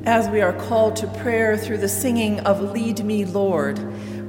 As 0.09 0.27
we 0.31 0.41
are 0.41 0.55
called 0.55 0.97
to 0.97 1.07
prayer 1.07 1.55
through 1.59 1.77
the 1.77 1.89
singing 1.89 2.41
of 2.41 2.73
Lead 2.73 3.05
Me, 3.05 3.27
Lord, 3.27 3.79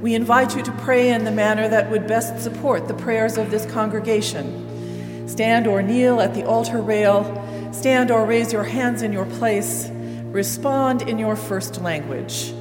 we 0.02 0.14
invite 0.14 0.54
you 0.54 0.62
to 0.62 0.72
pray 0.72 1.08
in 1.08 1.24
the 1.24 1.30
manner 1.30 1.70
that 1.70 1.90
would 1.90 2.06
best 2.06 2.38
support 2.42 2.86
the 2.86 2.92
prayers 2.92 3.38
of 3.38 3.50
this 3.50 3.64
congregation. 3.64 5.26
Stand 5.26 5.66
or 5.66 5.80
kneel 5.80 6.20
at 6.20 6.34
the 6.34 6.44
altar 6.44 6.82
rail, 6.82 7.24
stand 7.72 8.10
or 8.10 8.26
raise 8.26 8.52
your 8.52 8.64
hands 8.64 9.00
in 9.00 9.10
your 9.10 9.24
place, 9.24 9.88
respond 10.26 11.00
in 11.08 11.18
your 11.18 11.34
first 11.34 11.80
language, 11.80 12.52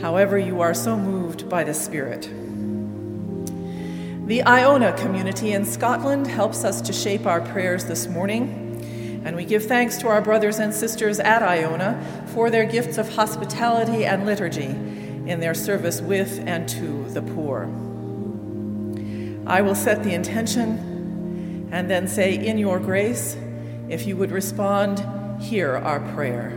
however 0.00 0.36
you 0.36 0.60
are 0.60 0.74
so 0.74 0.96
moved 0.96 1.48
by 1.48 1.62
the 1.62 1.74
Spirit. 1.74 2.22
The 4.26 4.42
Iona 4.42 4.94
community 4.94 5.52
in 5.52 5.64
Scotland 5.64 6.26
helps 6.26 6.64
us 6.64 6.80
to 6.80 6.92
shape 6.92 7.24
our 7.24 7.40
prayers 7.40 7.84
this 7.84 8.08
morning, 8.08 8.62
and 9.24 9.36
we 9.36 9.44
give 9.44 9.64
thanks 9.64 9.96
to 9.98 10.08
our 10.08 10.20
brothers 10.20 10.58
and 10.58 10.74
sisters 10.74 11.20
at 11.20 11.42
Iona 11.42 12.23
for 12.34 12.50
their 12.50 12.66
gifts 12.66 12.98
of 12.98 13.14
hospitality 13.14 14.04
and 14.04 14.26
liturgy 14.26 14.66
in 14.66 15.40
their 15.40 15.54
service 15.54 16.00
with 16.00 16.42
and 16.46 16.68
to 16.68 17.08
the 17.10 17.22
poor. 17.22 17.64
I 19.46 19.62
will 19.62 19.76
set 19.76 20.02
the 20.02 20.12
intention 20.12 21.68
and 21.70 21.88
then 21.88 22.08
say, 22.08 22.34
In 22.34 22.58
your 22.58 22.78
grace, 22.80 23.36
if 23.88 24.06
you 24.06 24.16
would 24.16 24.32
respond, 24.32 25.02
hear 25.40 25.76
our 25.76 26.00
prayer. 26.14 26.50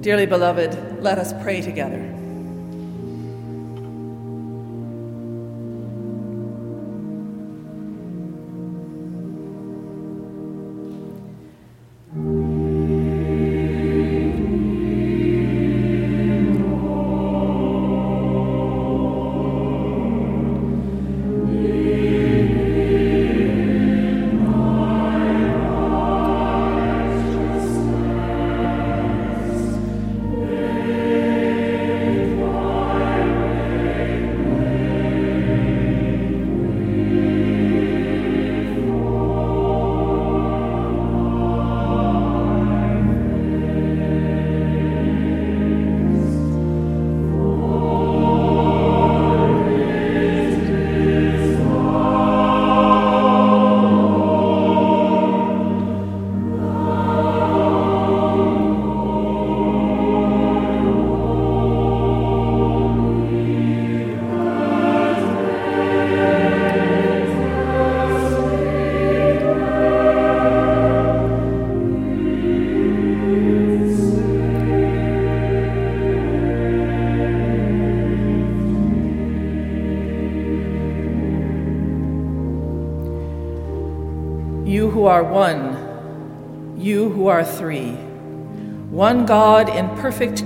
Dearly 0.00 0.26
beloved, 0.26 1.02
let 1.02 1.18
us 1.18 1.32
pray 1.42 1.60
together. 1.60 2.19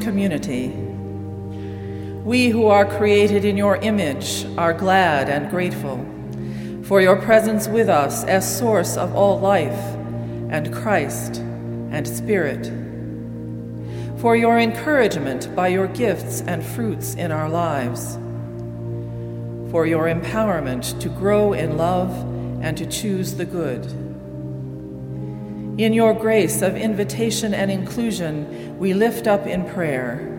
Community. 0.04 0.68
We 2.24 2.50
who 2.50 2.66
are 2.66 2.84
created 2.84 3.44
in 3.44 3.56
your 3.56 3.76
image 3.76 4.46
are 4.58 4.74
glad 4.74 5.30
and 5.30 5.50
grateful 5.50 5.96
for 6.84 7.00
your 7.00 7.16
presence 7.16 7.66
with 7.66 7.88
us 7.88 8.24
as 8.24 8.58
source 8.58 8.98
of 8.98 9.14
all 9.14 9.40
life 9.40 9.78
and 10.50 10.72
Christ 10.74 11.38
and 11.38 12.06
Spirit, 12.06 12.66
for 14.20 14.36
your 14.36 14.58
encouragement 14.58 15.54
by 15.56 15.68
your 15.68 15.86
gifts 15.88 16.42
and 16.42 16.62
fruits 16.62 17.14
in 17.14 17.32
our 17.32 17.48
lives, 17.48 18.16
for 19.70 19.86
your 19.86 20.04
empowerment 20.04 21.00
to 21.00 21.08
grow 21.08 21.54
in 21.54 21.78
love 21.78 22.10
and 22.62 22.76
to 22.76 22.84
choose 22.84 23.36
the 23.36 23.46
good. 23.46 24.03
In 25.76 25.92
your 25.92 26.14
grace 26.14 26.62
of 26.62 26.76
invitation 26.76 27.52
and 27.52 27.68
inclusion, 27.68 28.78
we 28.78 28.94
lift 28.94 29.26
up 29.26 29.44
in 29.46 29.68
prayer 29.70 30.30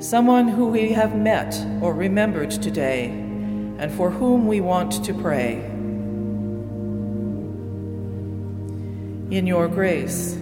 someone 0.00 0.48
who 0.48 0.66
we 0.66 0.92
have 0.92 1.14
met 1.14 1.54
or 1.82 1.94
remembered 1.94 2.50
today 2.50 3.10
and 3.78 3.92
for 3.92 4.10
whom 4.10 4.46
we 4.46 4.60
want 4.60 5.04
to 5.04 5.14
pray. 5.14 5.56
In 9.30 9.46
your 9.46 9.68
grace, 9.68 10.36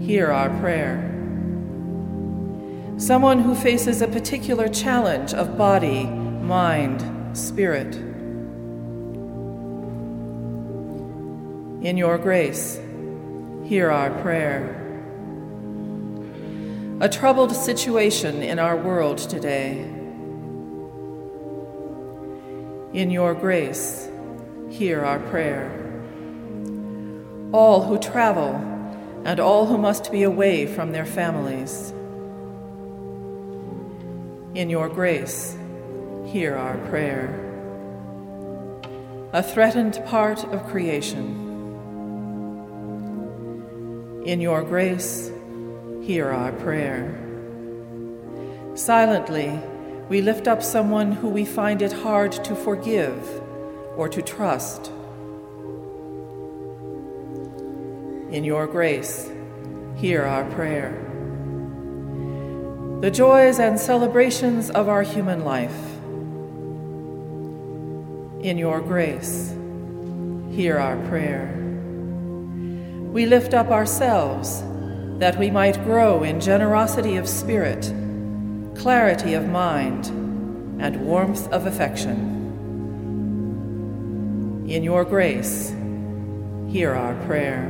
hear 0.00 0.32
our 0.32 0.48
prayer. 0.58 1.06
Someone 2.96 3.38
who 3.38 3.54
faces 3.54 4.02
a 4.02 4.08
particular 4.08 4.66
challenge 4.66 5.34
of 5.34 5.56
body, 5.56 6.04
mind, 6.04 7.36
spirit. 7.36 8.09
In 11.82 11.96
your 11.96 12.18
grace, 12.18 12.78
hear 13.64 13.90
our 13.90 14.10
prayer. 14.20 14.76
A 17.00 17.08
troubled 17.08 17.56
situation 17.56 18.42
in 18.42 18.58
our 18.58 18.76
world 18.76 19.16
today. 19.16 19.78
In 22.92 23.10
your 23.10 23.32
grace, 23.32 24.10
hear 24.68 25.02
our 25.02 25.20
prayer. 25.20 25.70
All 27.50 27.82
who 27.82 27.98
travel 27.98 28.56
and 29.24 29.40
all 29.40 29.64
who 29.64 29.78
must 29.78 30.12
be 30.12 30.22
away 30.24 30.66
from 30.66 30.92
their 30.92 31.06
families. 31.06 31.94
In 34.54 34.68
your 34.68 34.90
grace, 34.90 35.56
hear 36.26 36.56
our 36.56 36.76
prayer. 36.90 37.30
A 39.32 39.42
threatened 39.42 39.98
part 40.04 40.44
of 40.44 40.66
creation 40.66 41.49
in 44.24 44.40
your 44.40 44.62
grace, 44.62 45.30
hear 46.02 46.30
our 46.30 46.52
prayer. 46.52 47.18
Silently, 48.74 49.58
we 50.08 50.20
lift 50.20 50.46
up 50.46 50.62
someone 50.62 51.12
who 51.12 51.28
we 51.28 51.44
find 51.44 51.80
it 51.80 51.92
hard 51.92 52.32
to 52.32 52.54
forgive 52.54 53.42
or 53.96 54.08
to 54.08 54.20
trust. 54.20 54.88
In 58.30 58.44
your 58.44 58.66
grace, 58.66 59.30
hear 59.96 60.22
our 60.24 60.44
prayer. 60.50 60.92
The 63.00 63.10
joys 63.10 63.58
and 63.58 63.80
celebrations 63.80 64.68
of 64.70 64.88
our 64.88 65.02
human 65.02 65.44
life. 65.44 65.76
In 68.44 68.58
your 68.58 68.80
grace, 68.80 69.54
hear 70.50 70.78
our 70.78 70.96
prayer 71.08 71.60
we 73.12 73.26
lift 73.26 73.54
up 73.54 73.70
ourselves 73.70 74.62
that 75.18 75.36
we 75.36 75.50
might 75.50 75.82
grow 75.82 76.22
in 76.22 76.40
generosity 76.40 77.16
of 77.16 77.28
spirit, 77.28 77.92
clarity 78.76 79.34
of 79.34 79.48
mind, 79.48 80.06
and 80.80 81.04
warmth 81.04 81.48
of 81.48 81.66
affection. 81.66 82.38
In 84.68 84.84
your 84.84 85.04
grace, 85.04 85.74
hear 86.68 86.94
our 86.94 87.16
prayer. 87.26 87.64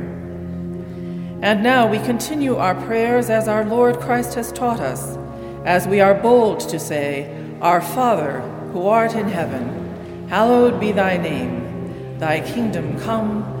And 1.41 1.63
now 1.63 1.87
we 1.87 1.97
continue 1.97 2.57
our 2.57 2.75
prayers 2.85 3.31
as 3.31 3.47
our 3.47 3.65
Lord 3.65 3.99
Christ 3.99 4.35
has 4.35 4.51
taught 4.51 4.79
us, 4.79 5.17
as 5.65 5.87
we 5.87 5.99
are 6.01 6.13
bold 6.13 6.59
to 6.69 6.79
say, 6.79 7.35
Our 7.61 7.81
Father, 7.81 8.41
who 8.73 8.85
art 8.85 9.15
in 9.15 9.27
heaven, 9.27 10.27
hallowed 10.29 10.79
be 10.79 10.91
thy 10.91 11.17
name. 11.17 12.19
Thy 12.19 12.41
kingdom 12.41 12.99
come. 12.99 13.60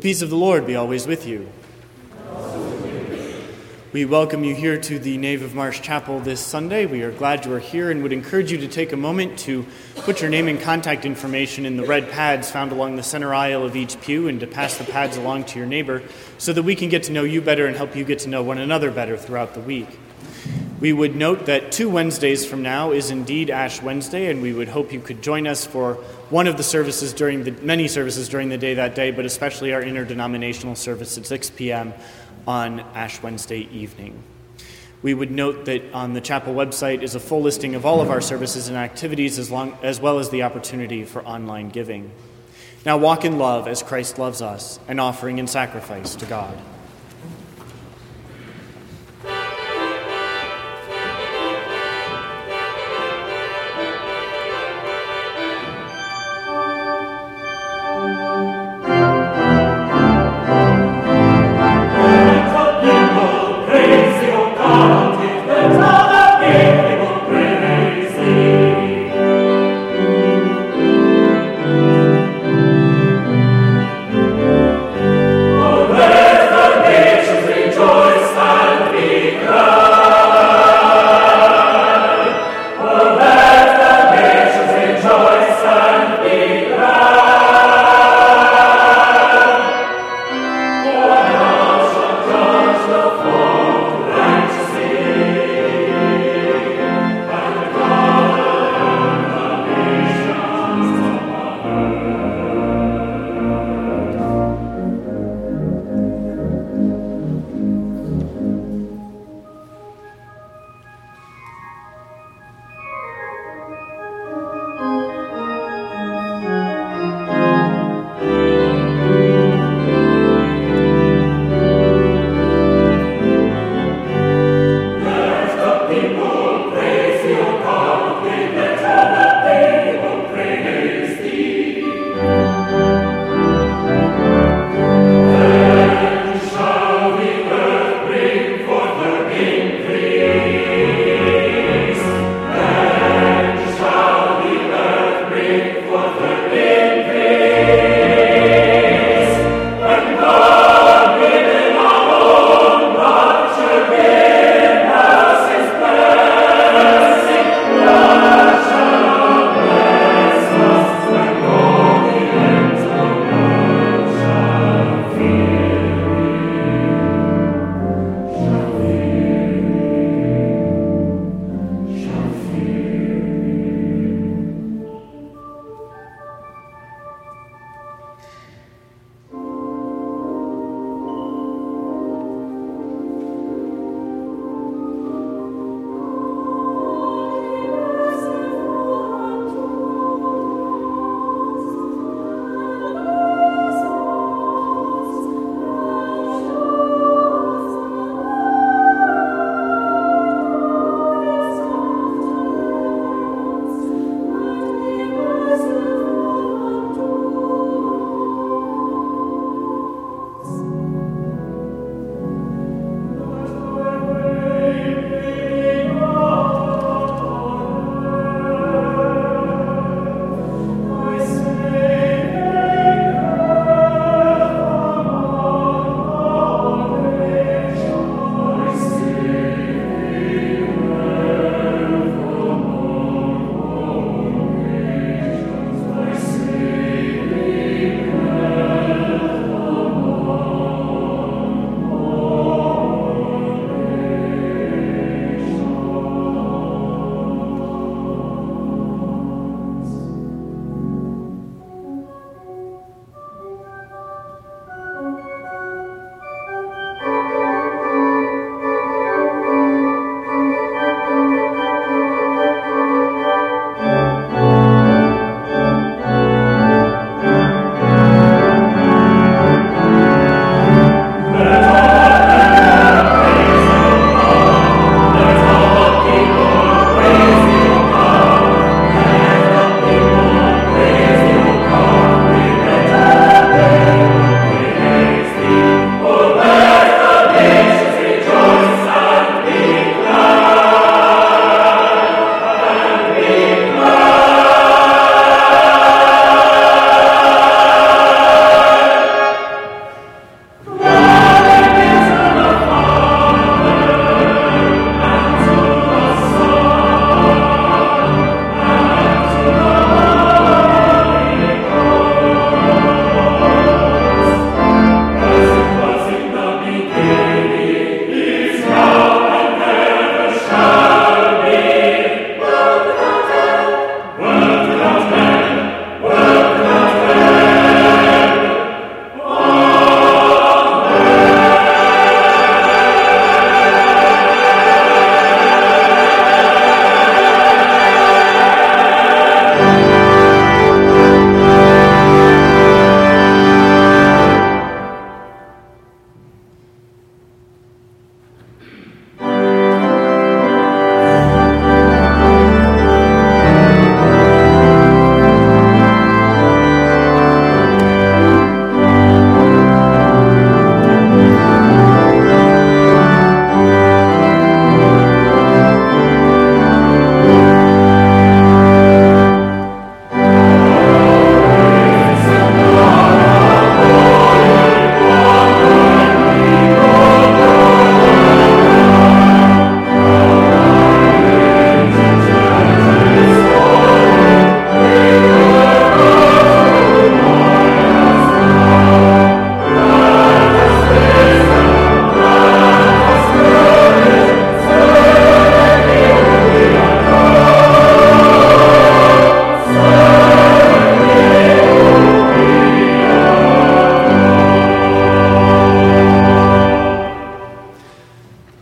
The 0.00 0.08
peace 0.08 0.22
of 0.22 0.30
the 0.30 0.36
Lord 0.36 0.66
be 0.66 0.76
always 0.76 1.06
with 1.06 1.26
you. 1.26 1.46
We 3.92 4.06
welcome 4.06 4.44
you 4.44 4.54
here 4.54 4.80
to 4.80 4.98
the 4.98 5.18
Nave 5.18 5.42
of 5.42 5.54
Marsh 5.54 5.82
Chapel 5.82 6.20
this 6.20 6.40
Sunday. 6.40 6.86
We 6.86 7.02
are 7.02 7.10
glad 7.10 7.44
you 7.44 7.52
are 7.52 7.58
here 7.58 7.90
and 7.90 8.02
would 8.02 8.14
encourage 8.14 8.50
you 8.50 8.56
to 8.56 8.66
take 8.66 8.94
a 8.94 8.96
moment 8.96 9.38
to 9.40 9.66
put 9.96 10.22
your 10.22 10.30
name 10.30 10.48
and 10.48 10.58
contact 10.58 11.04
information 11.04 11.66
in 11.66 11.76
the 11.76 11.84
red 11.84 12.10
pads 12.10 12.50
found 12.50 12.72
along 12.72 12.96
the 12.96 13.02
center 13.02 13.34
aisle 13.34 13.62
of 13.62 13.76
each 13.76 14.00
pew 14.00 14.26
and 14.26 14.40
to 14.40 14.46
pass 14.46 14.78
the 14.78 14.84
pads 14.84 15.18
along 15.18 15.44
to 15.44 15.58
your 15.58 15.68
neighbor 15.68 16.02
so 16.38 16.54
that 16.54 16.62
we 16.62 16.74
can 16.74 16.88
get 16.88 17.02
to 17.02 17.12
know 17.12 17.24
you 17.24 17.42
better 17.42 17.66
and 17.66 17.76
help 17.76 17.94
you 17.94 18.02
get 18.02 18.20
to 18.20 18.30
know 18.30 18.42
one 18.42 18.56
another 18.56 18.90
better 18.90 19.18
throughout 19.18 19.52
the 19.52 19.60
week. 19.60 19.98
We 20.80 20.94
would 20.94 21.14
note 21.14 21.44
that 21.44 21.72
two 21.72 21.90
Wednesdays 21.90 22.46
from 22.46 22.62
now 22.62 22.92
is 22.92 23.10
indeed 23.10 23.50
Ash 23.50 23.82
Wednesday, 23.82 24.30
and 24.30 24.40
we 24.40 24.54
would 24.54 24.68
hope 24.68 24.94
you 24.94 25.00
could 25.00 25.20
join 25.20 25.46
us 25.46 25.66
for 25.66 25.94
one 26.30 26.46
of 26.46 26.56
the 26.56 26.62
services 26.62 27.12
during 27.12 27.44
the 27.44 27.50
many 27.50 27.86
services 27.86 28.30
during 28.30 28.48
the 28.48 28.56
day 28.56 28.72
that 28.72 28.94
day, 28.94 29.10
but 29.10 29.26
especially 29.26 29.74
our 29.74 29.82
interdenominational 29.82 30.74
service 30.74 31.18
at 31.18 31.26
6 31.26 31.50
p.m. 31.50 31.92
on 32.46 32.80
Ash 32.80 33.22
Wednesday 33.22 33.68
evening. 33.70 34.22
We 35.02 35.12
would 35.12 35.30
note 35.30 35.66
that 35.66 35.92
on 35.92 36.14
the 36.14 36.20
chapel 36.22 36.54
website 36.54 37.02
is 37.02 37.14
a 37.14 37.20
full 37.20 37.42
listing 37.42 37.74
of 37.74 37.84
all 37.84 38.00
of 38.00 38.08
our 38.08 38.22
services 38.22 38.68
and 38.68 38.76
activities, 38.78 39.38
as, 39.38 39.50
long, 39.50 39.76
as 39.82 40.00
well 40.00 40.18
as 40.18 40.30
the 40.30 40.44
opportunity 40.44 41.04
for 41.04 41.22
online 41.26 41.68
giving. 41.68 42.10
Now 42.86 42.96
walk 42.96 43.26
in 43.26 43.38
love 43.38 43.68
as 43.68 43.82
Christ 43.82 44.18
loves 44.18 44.40
us, 44.40 44.80
an 44.88 44.98
offering 44.98 45.38
and 45.38 45.48
sacrifice 45.48 46.14
to 46.16 46.24
God. 46.24 46.56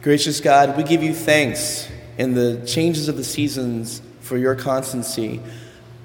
Gracious 0.08 0.40
God, 0.40 0.74
we 0.78 0.84
give 0.84 1.02
you 1.02 1.12
thanks 1.12 1.86
in 2.16 2.32
the 2.32 2.64
changes 2.64 3.10
of 3.10 3.18
the 3.18 3.24
seasons 3.24 4.00
for 4.20 4.38
your 4.38 4.54
constancy. 4.54 5.38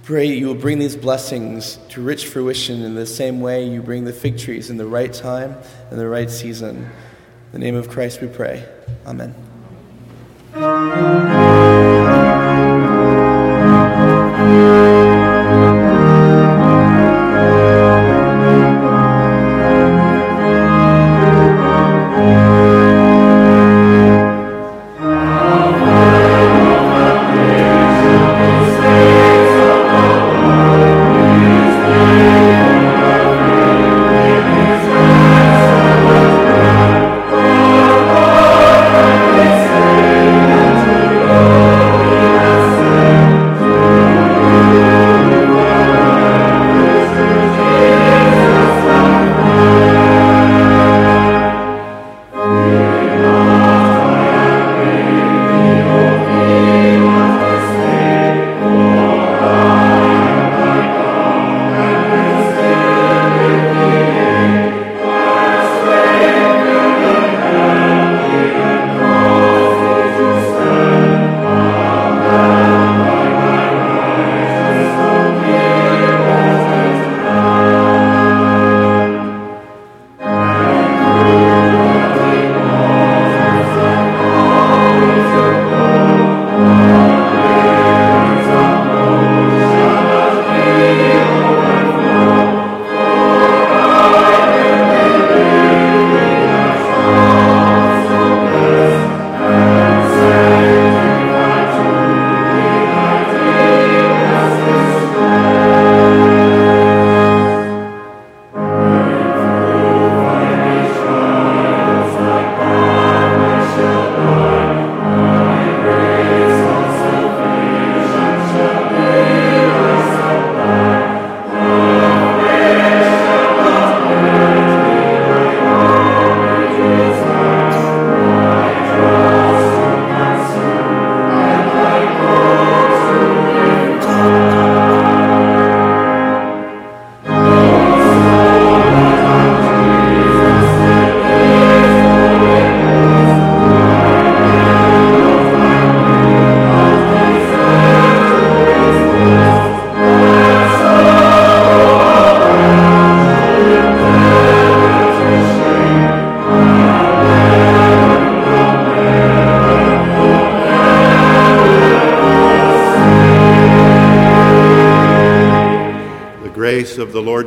Pray 0.03 0.25
you 0.25 0.47
will 0.47 0.55
bring 0.55 0.77
these 0.77 0.97
blessings 0.97 1.79
to 1.87 2.01
rich 2.01 2.27
fruition 2.27 2.81
in 2.81 2.95
the 2.95 3.05
same 3.05 3.39
way 3.39 3.65
you 3.65 3.81
bring 3.81 4.03
the 4.03 4.11
fig 4.11 4.37
trees 4.37 4.69
in 4.69 4.75
the 4.75 4.85
right 4.85 5.13
time 5.13 5.55
and 5.89 5.97
the 5.97 6.09
right 6.09 6.29
season. 6.29 6.79
In 6.79 6.91
the 7.53 7.59
name 7.59 7.75
of 7.75 7.87
Christ 7.87 8.19
we 8.19 8.27
pray. 8.27 8.67
Amen. 9.07 9.33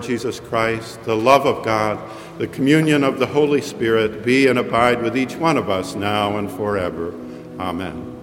Jesus 0.07 0.41
Christ, 0.41 1.03
the 1.03 1.17
love 1.17 1.47
of 1.47 1.65
God, 1.65 1.99
the 2.39 2.47
communion 2.47 3.03
of 3.03 3.19
the 3.19 3.27
Holy 3.27 3.61
Spirit 3.61 4.25
be 4.25 4.47
and 4.47 4.59
abide 4.59 5.03
with 5.03 5.17
each 5.17 5.37
one 5.37 5.57
of 5.57 5.69
us 5.69 5.95
now 5.95 6.39
and 6.39 6.51
forever. 6.51 7.13
Amen. 7.59 8.16